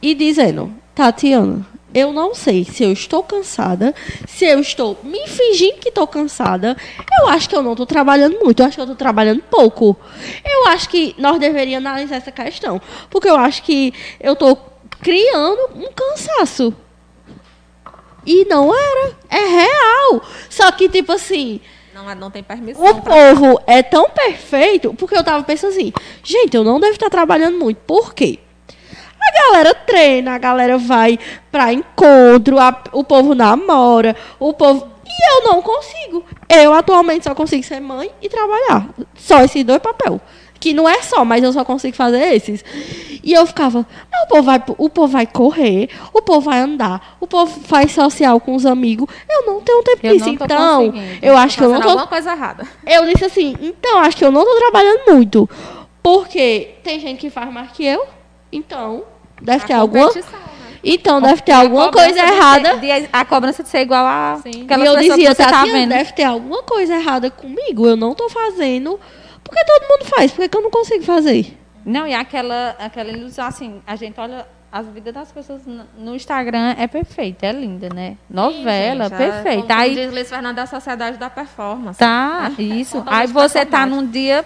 [0.00, 3.94] E dizendo, Tatiana, eu não sei se eu estou cansada,
[4.26, 6.76] se eu estou me fingindo que estou cansada.
[7.20, 9.96] Eu acho que eu não estou trabalhando muito, eu acho que eu estou trabalhando pouco.
[10.44, 12.80] Eu acho que nós deveríamos analisar essa questão.
[13.10, 14.56] Porque eu acho que eu estou
[15.00, 16.74] criando um cansaço.
[18.24, 19.12] E não era.
[19.28, 20.22] É real.
[20.48, 21.60] Só que, tipo assim,
[21.92, 22.84] Não, não tem permissão.
[22.84, 27.10] o povo é tão perfeito, porque eu tava pensando assim, gente, eu não devo estar
[27.10, 27.78] trabalhando muito.
[27.78, 28.38] Por quê?
[29.28, 31.18] A galera treina, a galera vai
[31.50, 34.88] pra encontro, a- o povo namora, o povo.
[35.06, 36.24] E eu não consigo.
[36.48, 38.88] Eu atualmente só consigo ser mãe e trabalhar.
[39.14, 40.20] Só esses dois papéis.
[40.58, 42.64] Que não é só, mas eu só consigo fazer esses.
[43.22, 47.16] E eu ficava, "Mas o povo, vai, o povo vai correr, o povo vai andar,
[47.20, 49.08] o povo faz social com os amigos.
[49.28, 50.24] Eu não tenho tempo Eu disso.
[50.30, 50.82] Então,
[51.20, 52.66] eu acho que eu não tô alguma coisa errada.
[52.86, 55.50] eu disse assim, então, acho que eu não tô trabalhando muito.
[56.02, 58.06] Porque tem gente que faz mais que eu.
[58.52, 59.04] Então,
[59.40, 60.08] deve ter A alguma.
[60.08, 60.78] competição, né?
[60.84, 62.76] Então, deve ter A alguma coisa ser- errada.
[62.76, 64.66] de- a cobrança de ser igual a Sim.
[64.68, 65.88] e eu dizia, que você tá Tatiana, vendo.
[65.90, 67.86] deve ter alguma coisa errada comigo.
[67.86, 68.98] Eu não tô fazendo.
[69.42, 70.30] Porque todo mundo faz.
[70.32, 71.58] Por que eu não consigo fazer?
[71.84, 76.74] Não, e aquela, aquela ilusão, assim, a gente olha as vidas das pessoas no- Instagram
[76.78, 78.16] é perfeita, é linda, né?
[78.30, 79.66] Novela, Sim, gente, é, perfeita.
[79.68, 81.98] Como, Aí diz Luiz Fernando, da sociedade da performance.
[81.98, 83.02] tá, isso.
[83.06, 84.44] Aí você tá num dia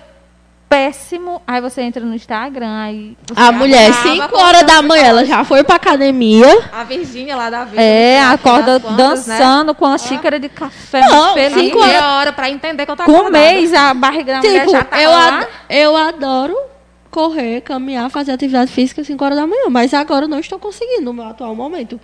[0.69, 5.05] péssimo, aí você entra no Instagram, aí A mulher, acaba 5 com horas da manhã,
[5.07, 6.47] ela já foi pra academia.
[6.73, 7.81] A Virgínia lá da vida.
[7.81, 8.85] É, acorda né?
[8.97, 11.59] dançando com a xícara de café, Não, feliz.
[11.61, 14.61] cinco Meia hora pra entender que eu tô Com um mês, a barriga da mulher
[14.61, 15.29] Tipo, já tá eu, lá.
[15.39, 16.57] ad- eu adoro
[17.11, 19.71] correr, caminhar, fazer atividade física às 5 horas da manhã.
[19.71, 21.99] Mas agora eu não estou conseguindo no meu atual momento.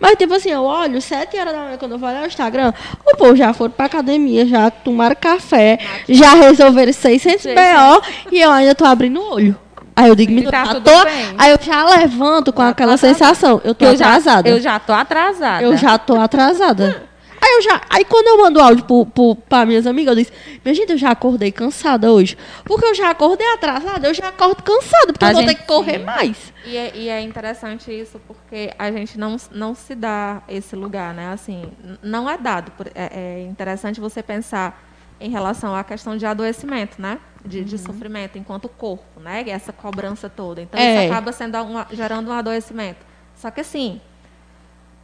[0.00, 2.72] Mas, tipo assim, eu olho 7 horas da manhã quando eu vou olhar o Instagram,
[3.06, 5.78] o povo já foram pra academia, já tomaram café,
[6.08, 9.56] já resolveram 600 BO e eu ainda tô abrindo o olho.
[9.96, 10.90] Aí eu digo, E menina, tá já tô-
[11.38, 14.48] aí eu já levanto com Já aquela tá sensação, eu tô eu já, atrasada.
[14.48, 15.62] eu já tô atrasada.
[15.64, 17.02] Eu já tô atrasada.
[17.44, 20.32] Aí, eu já, aí quando eu mando áudio pro, pro, pra minhas amigas, eu disse,
[20.64, 22.38] minha gente, eu já acordei cansada hoje.
[22.64, 25.60] Porque eu já acordei atrasada, eu já acordo cansada, porque A eu vou gente- ter
[25.60, 26.52] que correr mais.
[26.64, 31.12] E é, e é interessante isso porque a gente não, não se dá esse lugar,
[31.12, 31.32] né?
[31.32, 31.64] Assim,
[32.02, 32.70] não é dado.
[32.70, 34.82] por- é, é interessante você pensar
[35.20, 37.18] em relação à questão de adoecimento, né?
[37.44, 39.44] De, de sofrimento enquanto corpo, né?
[39.46, 40.62] Essa cobrança toda.
[40.62, 41.04] Então, É.
[41.04, 43.04] isso acaba sendo uma- gerando um adoecimento.
[43.36, 44.00] Só que, assim,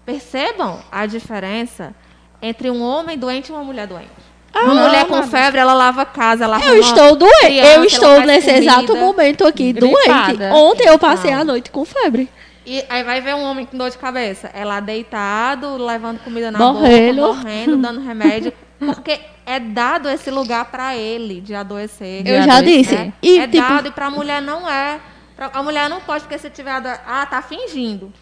[0.07, 1.95] percebam a diferença
[2.43, 4.09] entre um homem doente e uma mulher doente.
[4.55, 7.39] uma não, mulher com febre, ela lava a casa, ela Eu estou doente.
[7.45, 8.65] criança, Eu estou nesse comida.
[8.73, 10.35] exato momento aqui Gripada.
[10.37, 10.53] doente.
[10.55, 11.41] Ontem eu passei Não.
[11.41, 12.29] a noite com febre.
[12.67, 14.51] E aí vai ver um homem com dor de cabeça.
[14.55, 17.21] É lá deitado, levando comida na Morrendo.
[17.23, 18.53] boca, morrendo, dando remédio.
[18.79, 22.23] Porque é dado esse lugar pra ele de adoecer.
[22.23, 22.79] De Eu já adoecer.
[22.83, 22.95] disse.
[22.95, 23.13] né?
[23.23, 24.99] E, é tipo, dado e pra mulher não é.
[25.37, 26.73] Pra- A mulher não pode, porque se tiver.
[27.07, 28.13] Ah, tá fingindo.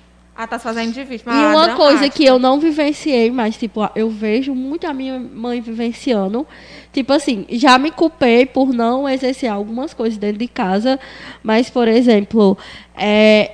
[0.41, 1.33] Ah, tá se fazendo de vítima.
[1.33, 2.17] E Ah, uma coisa dramático.
[2.17, 6.47] que eu não vivenciei, mas, tipo, eu vejo muito a minha mãe vivenciando.
[6.93, 11.01] Tipo assim, já me culpei por não exercer algumas coisas dentro de casa.
[11.43, 12.57] Mas, por exemplo,
[12.95, 13.51] é,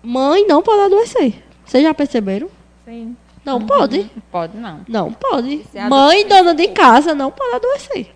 [0.00, 1.42] mãe não pode adoecer.
[1.64, 2.48] Vocês já perceberam?
[2.84, 3.16] Sim.
[3.44, 4.08] Não pode.
[4.30, 4.80] Pode não.
[4.88, 5.64] Não pode.
[5.72, 8.14] Se Mãe, dona de casa, não pode adoecer.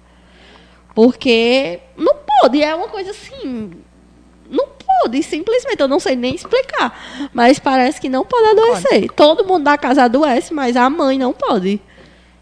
[0.95, 2.63] Porque não pode.
[2.63, 3.73] É uma coisa assim.
[5.01, 5.81] Pode, simplesmente.
[5.81, 7.29] Eu não sei nem explicar.
[7.33, 9.11] Mas parece que não pode adoecer.
[9.13, 11.81] Todo mundo da casa adoece, mas a mãe não pode.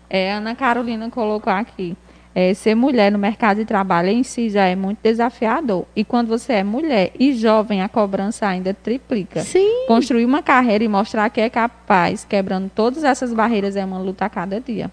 [0.08, 1.96] É, Ana Carolina colocou aqui.
[2.36, 5.86] É, ser mulher no mercado de trabalho em si já é muito desafiador.
[5.94, 9.42] E quando você é mulher e jovem, a cobrança ainda triplica.
[9.42, 9.86] Sim.
[9.86, 14.24] Construir uma carreira e mostrar que é capaz, quebrando todas essas barreiras, é uma luta
[14.24, 14.90] a cada dia.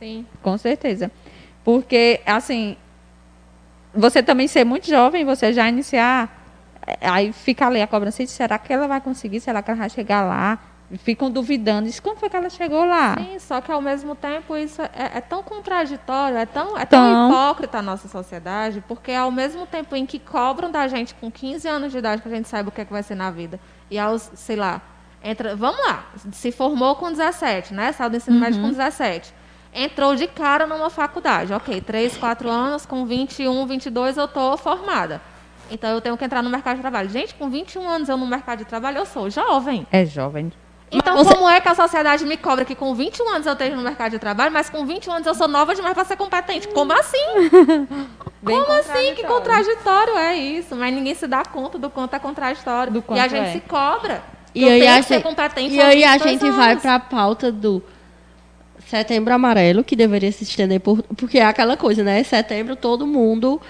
[0.00, 0.26] Sim.
[0.42, 1.12] Com certeza.
[1.62, 2.76] Porque, assim,
[3.94, 6.43] você também ser muito jovem, você já iniciar,
[7.00, 9.40] aí fica ali a cobrança, e será que ela vai conseguir?
[9.40, 10.58] Será que ela vai chegar lá?
[10.98, 13.16] Ficam duvidando, diz, como foi que ela chegou lá?
[13.16, 17.00] Sim, só que ao mesmo tempo isso é, é tão contraditório, é tão, é tão
[17.00, 17.28] Tão.
[17.30, 21.66] hipócrita a nossa sociedade, porque ao mesmo tempo em que cobram da gente com 15
[21.66, 23.58] anos de idade que a gente saiba o que, é que vai ser na vida,
[23.90, 24.82] e aos, sei lá,
[25.22, 27.90] entra, vamos lá, se formou com 17, né?
[27.92, 29.32] Saiu do ensino médio com 17.
[29.72, 35.20] Entrou de cara numa faculdade, ok, 3, 4 anos, com 21, 22 eu tô formada.
[35.74, 37.08] Então eu tenho que entrar no mercado de trabalho.
[37.10, 39.86] Gente, com 21 anos eu no mercado de trabalho, eu sou jovem.
[39.90, 40.52] É jovem.
[40.92, 43.74] Então, você- como é que a sociedade me cobra que com 21 anos eu esteja
[43.74, 46.68] no mercado de trabalho, mas com 21 anos eu sou nova demais para ser competente?
[46.68, 47.18] Como assim?
[48.44, 49.14] Como assim?
[49.14, 50.16] Que contraditório.
[50.18, 50.76] é isso?
[50.76, 52.92] Mas ninguém se dá conta do quanto é contraditório.
[52.92, 53.52] Do e quanto a gente é.
[53.52, 54.22] se cobra.
[54.54, 55.12] E aí a gente-
[55.72, 56.82] E aí a 22 gente vai anos.
[56.82, 57.82] para a pauta do
[58.94, 61.02] Setembro Amarelo, que deveria se estender por.
[61.16, 62.22] Porque é aquela coisa, né?
[62.22, 63.60] Setembro todo mundo.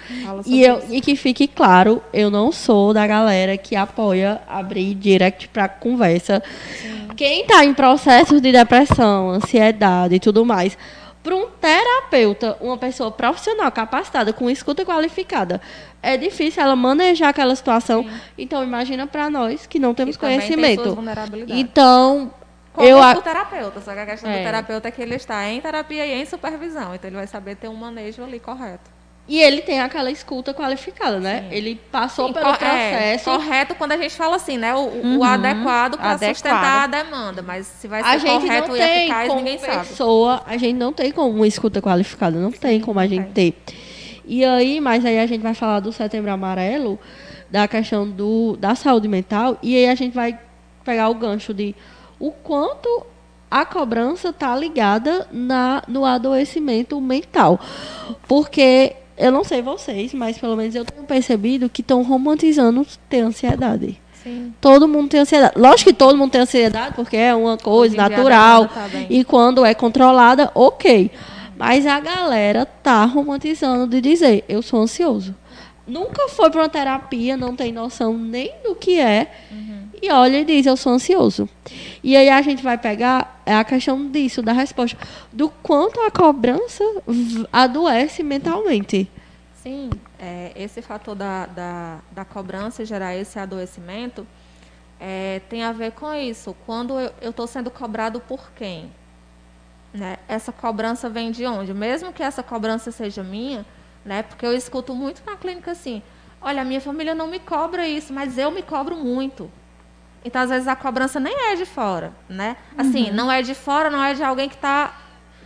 [0.45, 0.95] E, eu, isso.
[0.95, 6.43] e que fique claro, eu não sou da galera que apoia abrir direct para conversa.
[7.17, 10.77] Quem está em processos de depressão, ansiedade e tudo mais,
[11.23, 15.59] para um terapeuta, uma pessoa profissional capacitada, com escuta qualificada,
[16.03, 18.05] é difícil ela manejar aquela situação.
[18.37, 20.95] Então, imagina para nós que não temos E tem suas conhecimento.
[20.95, 21.59] vulnerabilidades.
[21.59, 22.31] Então,
[22.75, 22.99] Como eu.
[22.99, 24.39] o a- terapeuta, só que a questão É.
[24.39, 26.95] do terapeuta é que ele está em terapia e em supervisão.
[26.95, 28.93] Então ele vai saber ter um manejo ali correto.
[29.27, 31.47] E ele tem aquela escuta qualificada, né?
[31.49, 31.57] Sim.
[31.57, 33.25] Ele passou Sim, pelo co- é, processo.
[33.31, 34.75] correto quando a gente fala assim, né?
[34.75, 37.41] O, o- o Uhum, adequado para sustentar a demanda.
[37.41, 39.89] Mas se vai ser a gente correto não e tem eficaz, como ninguém sabe.
[39.89, 43.55] pessoa, a gente não tem como uma escuta qualificada, não tem como a gente ter.
[44.27, 46.99] E aí, mas aí a gente vai falar do Setembro Amarelo,
[47.51, 50.39] da questão do, da saúde mental, e aí a gente vai
[50.85, 51.75] pegar o gancho de
[52.19, 53.07] o quanto
[53.51, 57.61] a cobrança está ligada na, no adoecimento mental.
[58.27, 63.21] Porque, eu não sei vocês, mas pelo menos eu tenho percebido que estão romantizando ter
[63.21, 64.01] ansiedade.
[64.25, 64.53] Sim.
[64.61, 65.53] Todo mundo tem ansiedade.
[65.57, 68.67] Lógico que todo mundo tem ansiedade, porque é uma coisa natural.
[68.67, 71.11] tá e quando é controlada, ok.
[71.57, 75.35] Mas a galera tá romantizando de dizer, eu sou ansioso.
[75.87, 79.31] Nunca foi para uma terapia, não tem noção nem do que é.
[80.05, 81.49] E olha e diz, eu sou ansioso.
[82.03, 84.99] E aí a gente vai pegar é a questão disso, da resposta.
[85.33, 86.85] Do quanto a cobrança
[87.51, 89.11] adoece mentalmente.
[89.55, 89.89] Sim,
[90.19, 94.27] é, esse fator da, da, da cobrança gerar esse adoecimento
[95.01, 96.55] é, tem a ver com isso.
[96.67, 98.93] Quando eu estou sendo cobrado por quem?
[99.91, 100.19] Né?
[100.29, 101.73] Essa cobrança vem de onde?
[101.73, 103.65] Mesmo que essa cobrança seja minha,
[104.05, 104.23] né?
[104.23, 106.03] porque eu escuto muito na clínica assim:
[106.43, 109.51] olha, minha família não me cobra isso, mas eu me cobro muito.
[110.25, 112.13] Então, às vezes, a cobrança nem é de fora.
[112.29, 112.57] Né?
[112.79, 114.95] Assim, não é de fora, não é de alguém que está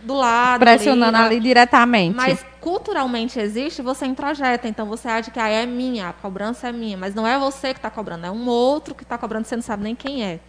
[0.03, 0.61] do lado.
[0.61, 2.15] Pressionando ali, ali diretamente.
[2.15, 4.67] mas culturalmente existe, você introjeta.
[4.67, 6.97] Então você acha que ah, é minha, a cobrança é minha.
[6.97, 9.63] Mas não é você que está cobrando, é um outro que está cobrando, você não
[9.63, 10.39] sabe nem quem é.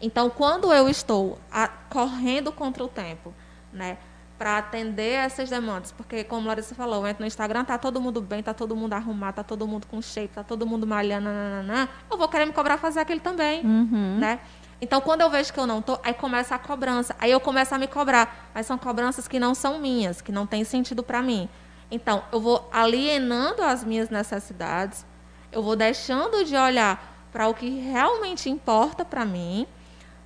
[0.00, 3.34] Então, quando eu estou a- correndo contra o tempo,
[3.72, 3.98] né,
[4.38, 8.20] para atender essas demandas, porque como Larissa falou, eu entro no Instagram, tá todo mundo
[8.20, 11.88] bem, tá todo mundo arrumado, tá todo mundo com shape, tá todo mundo malhando, nananana,
[12.08, 14.38] eu vou querer me cobrar fazer aquele também, né?
[14.80, 17.74] Então, quando eu vejo que eu não tô, aí começa a cobrança, aí eu começo
[17.74, 21.20] a me cobrar, mas são cobranças que não são minhas, que não têm sentido para
[21.20, 21.48] mim.
[21.90, 25.04] Então, eu vou alienando as minhas necessidades,
[25.50, 29.66] eu vou deixando de olhar para o que realmente importa para mim,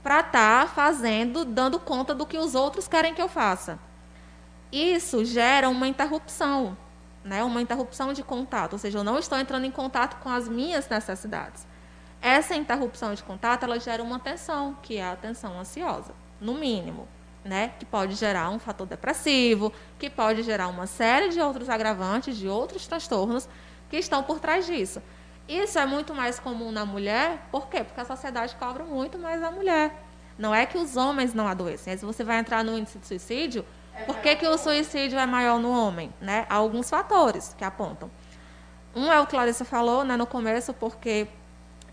[0.03, 3.79] para estar fazendo, dando conta do que os outros querem que eu faça.
[4.73, 6.77] Isso gera uma interrupção,
[7.23, 7.45] né?
[7.45, 10.89] uma interrupção de contato, ou seja, eu não estou entrando em contato com as minhas
[10.89, 11.67] necessidades.
[12.23, 17.07] Essa interrupção de contato, ela gera uma tensão, que é a tensão ansiosa, no mínimo,
[17.45, 17.73] né?
[17.79, 22.49] Que pode gerar um fator depressivo, que pode gerar uma série de outros agravantes, de
[22.49, 23.49] outros transtornos
[23.91, 25.03] que estão por trás disso.
[25.49, 27.85] Isso é muito mais comum na mulher, por quê?
[27.85, 30.03] Porque a sociedade cobra muito mais da mulher.
[30.39, 31.93] Não é que os homens não adoecem.
[31.93, 33.67] Aí, se você vai entrar no índice de suicídio,
[34.07, 36.13] por que, que o suicídio é maior no homem?
[36.21, 36.47] Né?
[36.49, 38.11] Há alguns fatores que apontam.
[38.95, 41.27] Um é o que a Larissa falou né, no começo, porque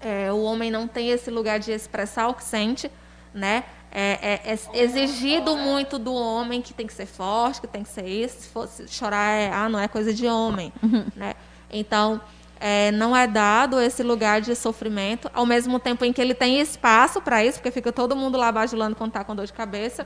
[0.01, 2.91] é, o homem não tem esse lugar de expressar o que sente,
[3.33, 3.63] né?
[3.91, 7.89] É, é- é exigido muito do homem que tem que ser forte, que tem que
[7.89, 8.41] ser isso.
[8.41, 10.71] Se fosse chorar, é, ah, não é coisa de homem,
[11.15, 11.33] né?
[11.71, 12.21] Então,
[12.59, 16.59] é, não é dado esse lugar de sofrimento, ao mesmo tempo em que ele tem
[16.59, 20.05] espaço para isso, porque fica todo mundo lá bajulando quando está com dor de cabeça,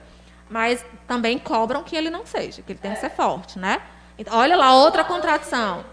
[0.49, 3.81] mas também cobram que ele não seja, que ele tem que ser forte, né?
[4.17, 5.83] Então, olha lá, outra contradição.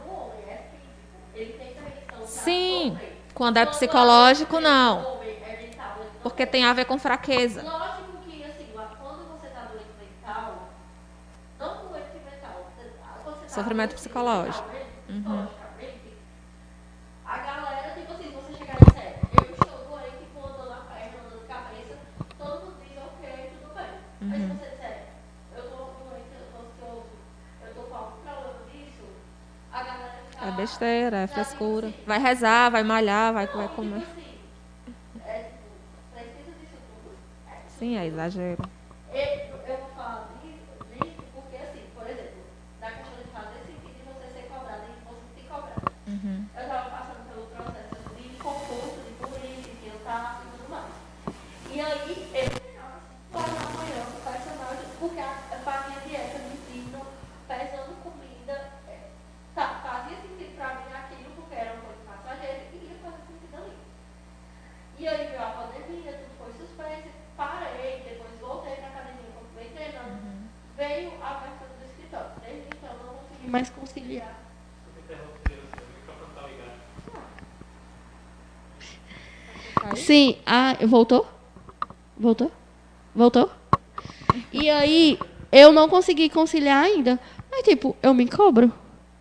[2.26, 2.98] Sim,
[3.34, 5.20] quando é psicológico, não.
[6.22, 7.62] Porque tem a ver com fraqueza.
[7.62, 10.68] Lógico que, assim, quando você está doente mental,
[11.59, 12.70] não doente mental,
[13.24, 14.68] quando você tá Sofrimento doente psicológico.
[15.07, 16.16] psicologicamente,
[17.24, 21.18] a galera, tipo assim, você chegar e disser, eu estou doente com dor na perna,
[21.30, 21.96] dor de cabeça,
[22.38, 23.92] todo mundo diz, ok, tudo bem.
[24.20, 25.07] Mas se você disser,
[25.57, 27.16] eu estou doente, eu estou ansioso,
[27.62, 29.05] eu estou com algum problema disso,
[29.72, 30.46] a galera fica...
[30.46, 31.93] É besteira, é frescura.
[32.07, 34.03] Vai rezar, vai malhar, vai, vai comer.
[37.79, 38.63] Sim, é exagero.
[39.11, 42.45] Eu, eu vou falar disso, disso porque, assim, por exemplo,
[42.79, 45.81] da questão de fazer sentido de você ser cobrado e de você se cobrar.
[46.05, 50.93] Eu estava passando pelo processo de concurso, de polícia, que eu estava e tudo mais.
[51.73, 56.39] E aí, eu treinava às 4 da manhã com personal, porque a, a minha dieta
[56.45, 57.01] me ensina,
[57.49, 59.09] pesando comida, é,
[59.55, 63.57] tá, fazia sentido para mim aquilo, porque era uma coisa passageira e ia fazer sentido
[63.57, 63.77] ali.
[64.99, 67.09] E aí veio a pandemia, tudo foi suspenso,
[67.41, 70.21] parei, depois voltei pra academia, continuei treinando.
[70.77, 72.31] Veio a abertura do escritório.
[72.45, 74.35] Desde então eu não consegui mais conciliar.
[80.01, 81.26] Sim, ah, voltou?
[82.16, 82.51] Voltou?
[83.14, 83.51] Voltou?
[84.53, 85.18] E aí,
[85.53, 87.18] eu não consegui conciliar ainda.
[87.51, 88.72] Mas, tipo, eu me cobro.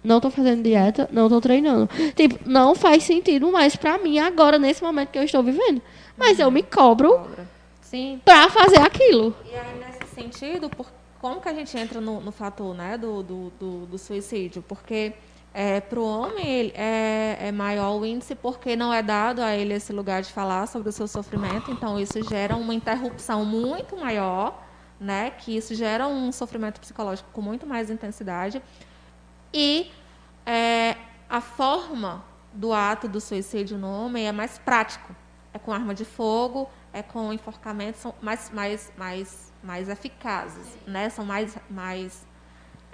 [0.03, 1.89] Não tô fazendo dieta, não tô treinando.
[2.15, 5.81] Tipo, não faz sentido mais pra mim agora, nesse momento que eu estou vivendo.
[6.17, 7.27] Mas eu me cobro
[7.81, 8.21] Sim.
[8.23, 9.35] pra fazer aquilo.
[9.45, 10.87] E aí, nesse sentido, por,
[11.19, 14.63] como que a gente entra no, no fator né, do, do, do, do suicídio?
[14.65, 15.13] Porque
[15.61, 19.53] é, para o homem ele é, é, maior o índice porque não é dado a
[19.53, 23.97] ele esse lugar de falar sobre o seu sofrimento, então isso gera uma interrupção muito
[23.97, 24.65] maior,
[24.97, 28.61] né, que isso gera um sofrimento psicológico com muito mais intensidade.
[29.53, 29.91] E
[30.45, 30.95] é,
[31.29, 35.13] a forma do ato do suicídio no homem é mais prático.
[35.53, 41.09] É com arma de fogo, é com enforcamento, são mais, mais, mais, mais eficazes, né?
[41.09, 42.25] São mais, mais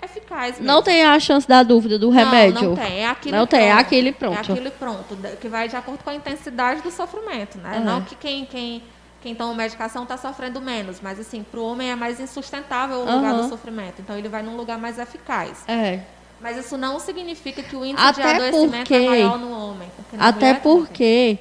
[0.02, 0.60] eficazes.
[0.60, 2.62] Não tem a chance da dúvida do remédio.
[2.62, 3.00] Não, não tem.
[3.00, 3.60] É aquele não pronto.
[3.60, 4.38] tem, é aquele pronto.
[4.38, 7.82] É aquele pronto, que vai de acordo com a intensidade do sofrimento, né?
[7.84, 8.84] Não que quem, quem,
[9.22, 13.02] quem toma medicação está sofrendo menos, mas assim, para o homem é mais insustentável o
[13.16, 13.42] lugar Uhum.
[13.44, 14.02] do sofrimento.
[14.02, 15.64] Então ele vai num lugar mais eficaz.
[15.68, 16.00] É.
[16.42, 19.90] Mas isso não significa que o índice Até de adoecimento é porque- maior no homem.
[19.96, 21.40] porque Até porque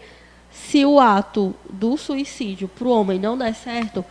[0.50, 4.04] se o ato do suicídio pro homem não der certo,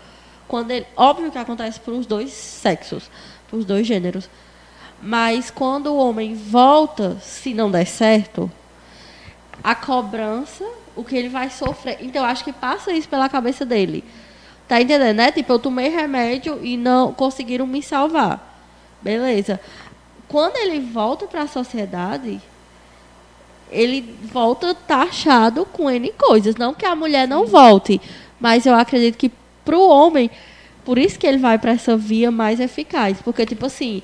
[0.47, 4.29] quando ele, óbvio que acontece para os dois sexos, para os dois gêneros.
[5.01, 8.51] Mas quando o homem volta, se não der certo,
[9.63, 11.97] a cobrança, o que ele vai sofrer.
[12.01, 14.03] Então acho que passa isso pela cabeça dele.
[14.67, 15.31] Tá entendendo, né?
[15.31, 18.61] Tipo, eu tomei remédio e não conseguiram me salvar.
[19.01, 19.59] Beleza.
[20.27, 22.41] Quando ele volta para a sociedade,
[23.69, 26.55] ele volta taxado com N coisas.
[26.55, 27.99] Não que a mulher não volte,
[28.39, 29.31] mas eu acredito que
[29.65, 30.29] pro homem,
[30.85, 33.21] por isso que ele vai para essa via mais eficaz.
[33.21, 34.01] Porque, tipo assim,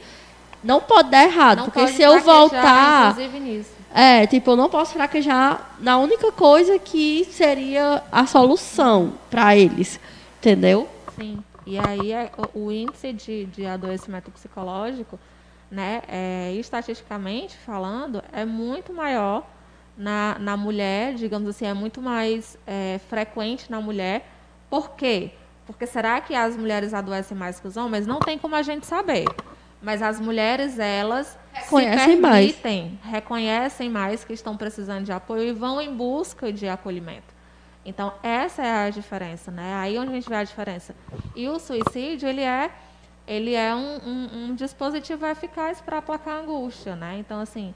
[0.63, 1.57] não pode dar errado.
[1.59, 3.11] Não porque se eu voltar.
[3.11, 3.71] Inclusive nisso.
[3.93, 9.99] É, tipo, eu não posso fraquejar na única coisa que seria a solução para eles.
[10.39, 10.87] Entendeu?
[11.15, 11.43] Sim.
[11.65, 15.19] E aí é, o- o índice de, de adoecimento psicológico,
[15.69, 19.43] né, é, estatisticamente falando, é muito maior
[19.97, 24.25] na, na mulher, digamos assim, é muito mais é, frequente na mulher.
[24.69, 25.31] Por quê?
[25.71, 28.07] Porque será que as mulheres adoecem mais que os homens?
[28.07, 29.25] Não tem como a gente saber.
[29.81, 32.51] Mas as mulheres, elas Reconhecem se mais.
[32.55, 37.33] permitem, reconhecem mais que estão precisando de apoio e vão em busca de acolhimento.
[37.85, 39.75] Então, essa é a diferença, né?
[39.75, 40.95] Aí onde a gente vê a diferença.
[41.35, 42.71] E o suicídio, ele é,
[43.27, 47.17] ele é um, um- um dispositivo eficaz para aplacar a angústia, né?
[47.19, 47.73] Então, assim,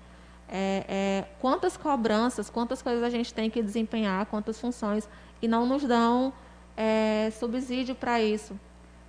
[0.49, 5.07] é, é, quantas cobranças, quantas coisas a gente tem que desempenhar, quantas funções,
[5.41, 6.33] e não nos dão
[6.75, 8.59] é, subsídio para isso.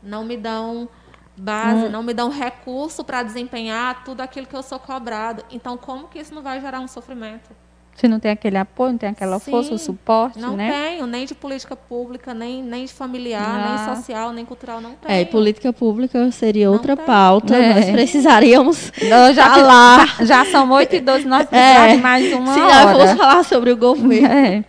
[0.03, 0.89] Não me dão
[1.37, 5.45] base, não me dão recurso para desempenhar tudo aquilo que eu sou cobrado.
[5.51, 7.51] Então, como que isso não vai gerar um sofrimento?
[7.97, 10.71] Se não tem aquele apoio, não tem aquela Sim, força, o suporte, Não né?
[10.71, 13.87] tenho, nem de política pública, nem, nem de familiar, Ah.
[13.87, 15.15] nem social, nem cultural, não tenho.
[15.15, 17.07] É, e política pública seria Não outra tem.
[17.07, 17.55] pauta.
[17.57, 17.75] É.
[17.75, 20.17] Nós precisaríamos Nós já, falar.
[20.19, 22.95] já, já são 8 e 12, nós É, precisamos de mais uma Se nós hora.
[22.99, 24.65] formos falar sobre o governo, É.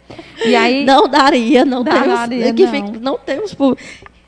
[0.45, 2.19] E aí, não daria, não, Não temos.
[2.19, 2.71] daria, que não.
[2.71, 3.55] fica- não temos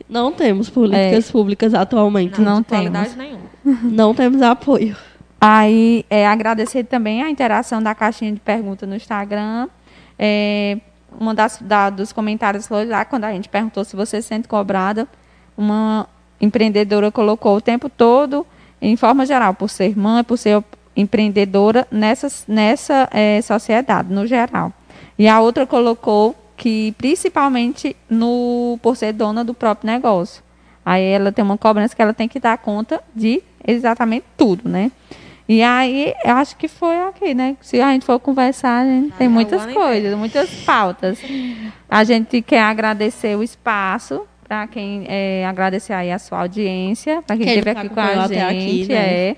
[0.09, 2.39] não temos políticas públicas atualmente.
[2.41, 3.17] Não qualidade temos.
[3.17, 3.47] nenhuma.
[3.83, 4.95] Não temos apoio.
[5.39, 9.67] Aí, é, agradecer também a interação da caixinha de perguntas no Instagram.
[10.17, 10.77] É,
[11.19, 14.47] uma das da- dos comentários foi lá, quando a gente perguntou se você se sente
[14.47, 15.07] cobrada,
[15.55, 16.07] uma
[16.41, 18.45] empreendedora colocou o tempo todo,
[18.81, 20.63] em forma geral, por ser mãe, por ser
[20.95, 24.73] empreendedora nessa, nessa é, sociedade, no geral.
[25.17, 30.43] E a outra colocou que, principalmente, no, por ser dona do próprio negócio.
[30.83, 34.91] Aí ela tem uma cobrança que ela tem que dar conta de exatamente tudo, né?
[35.47, 37.55] E aí, eu acho que foi ok, né?
[37.61, 41.19] Se a gente for conversar, a gente tem é o muitas coisas, muitas pautas.
[41.89, 47.37] A gente quer agradecer o espaço, para quem é, agradecer aí a sua audiência, para
[47.37, 48.39] quem esteve nos aqui com a gente.
[48.41, 48.95] aqui, né?
[49.29, 49.35] é.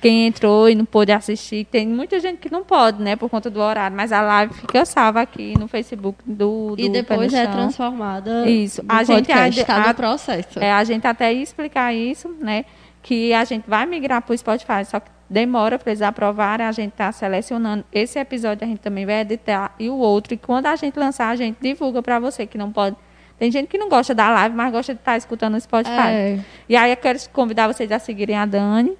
[0.00, 3.48] Quem entrou e não pôde assistir, tem muita gente que não pode, né, por conta
[3.48, 7.46] do horário, mas a live fica salva aqui no Facebook do, do E depois é
[7.46, 8.48] transformada.
[8.48, 8.82] Isso.
[8.88, 10.58] A gente podcast, tá no a- processo.
[10.60, 12.66] É, a gente até ia explicar isso, né?
[13.06, 16.66] Que a gente vai migrar para o Spotify, só que demora para eles aprovarem.
[16.66, 17.84] A gente está selecionando.
[17.92, 20.34] Esse episódio a gente também vai editar e o outro.
[20.34, 22.96] E quando a gente lançar, a gente divulga para você que não pode.
[23.38, 26.08] Tem gente que não gosta da live, mas gosta de estar escutando no Spotify.
[26.08, 26.40] É.
[26.68, 28.98] E aí eu quero convidar vocês a seguirem a Dani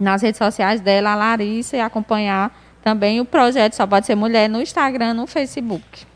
[0.00, 2.50] nas redes sociais dela, a Larissa, e acompanhar
[2.82, 6.06] também o projeto Só Pode Ser Mulher no Instagram, no Facebook.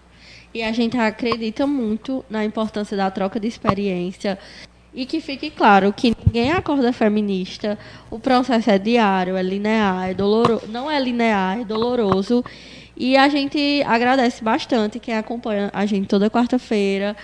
[0.52, 4.36] E a gente acredita muito na importância da troca de experiência.
[4.94, 7.78] E que fique claro que ninguém acorda feminista.
[8.10, 10.66] O processo é diário, é linear, é doloroso.
[10.68, 12.44] Não é linear, é doloroso.
[12.94, 17.16] E a gente agradece bastante quem acompanha a gente toda quarta-feira.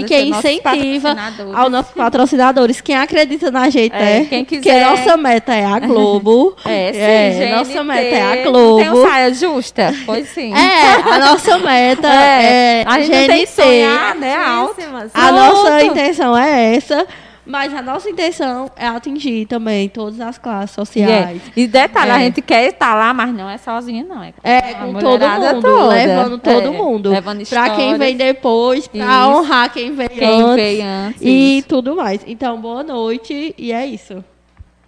[0.00, 1.16] E quem incentiva
[1.54, 2.80] aos nossos patrocinadores.
[2.80, 4.24] Quem acredita na gente, É, é.
[4.24, 6.56] quem quiser- nossa meta é a Globo.
[6.64, 8.80] É, sim, É, GNT, nossa meta é a Globo.
[8.80, 9.94] tem um saia justa?
[10.06, 10.54] Pois sim.
[10.54, 13.62] É, a nossa meta é, a gente não tem que GNT.
[13.62, 14.76] sonhar, né, alto.
[15.12, 17.04] A nossa intenção é essa,
[17.48, 21.40] Mas a nossa intenção é atingir também todas as classes E, sociais.
[21.46, 21.60] é.
[21.60, 22.24] e detalhe, a É.
[22.24, 24.20] gente quer estar lá, mas não é sozinha, não.
[24.22, 25.86] É com, É, a com todo mundo, toda.
[25.94, 27.10] levando todo É, mundo.
[27.10, 29.28] Levando Pra quem vem depois, pra Isso.
[29.30, 30.54] honrar quem veio quem antes.
[30.56, 31.22] veio antes.
[31.22, 31.68] E isso.
[31.68, 32.20] tudo mais.
[32.26, 34.24] Então, boa noite e é isso.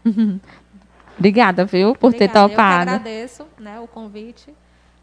[1.19, 2.41] Obrigada, viu, por ter Obrigada.
[2.41, 2.91] Eu que topado.
[2.91, 4.53] agradeço né, o convite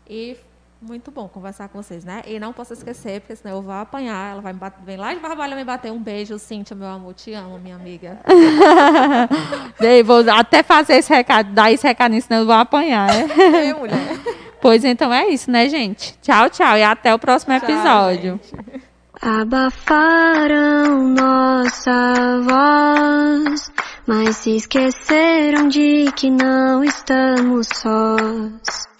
[0.09, 0.35] e
[0.85, 2.21] muito bom conversar com vocês, né?
[2.27, 4.31] E não posso esquecer, porque senão eu vou apanhar.
[4.33, 5.91] Ela vai me bater, vem lá de Barbalha me bater.
[5.91, 7.13] Um beijo, Cíntia, meu amor.
[7.13, 8.19] Te amo, minha amiga.
[9.79, 13.07] Daí vou até fazer esse recado, dar esse recado, senão eu vou apanhar.
[13.07, 13.27] né?
[13.65, 13.97] Ei, mulher.
[14.61, 16.17] pois então é isso, né, gente?
[16.21, 16.77] Tchau, tchau.
[16.77, 18.39] E até o próximo Tchau, episódio.
[18.43, 18.85] gente.
[19.21, 23.71] Abafaram nossa voz,
[24.05, 28.94] mas se esqueceram de que não estamos sós.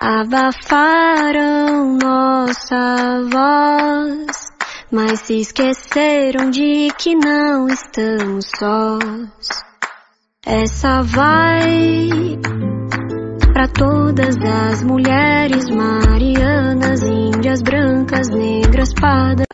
[0.00, 4.36] Abafaram nossa voz,
[4.90, 9.64] mas se esqueceram de que não estamos sós.
[10.44, 12.38] Essa vai
[13.52, 19.46] para todas as mulheres marianas, índias, brancas, negras, pardas.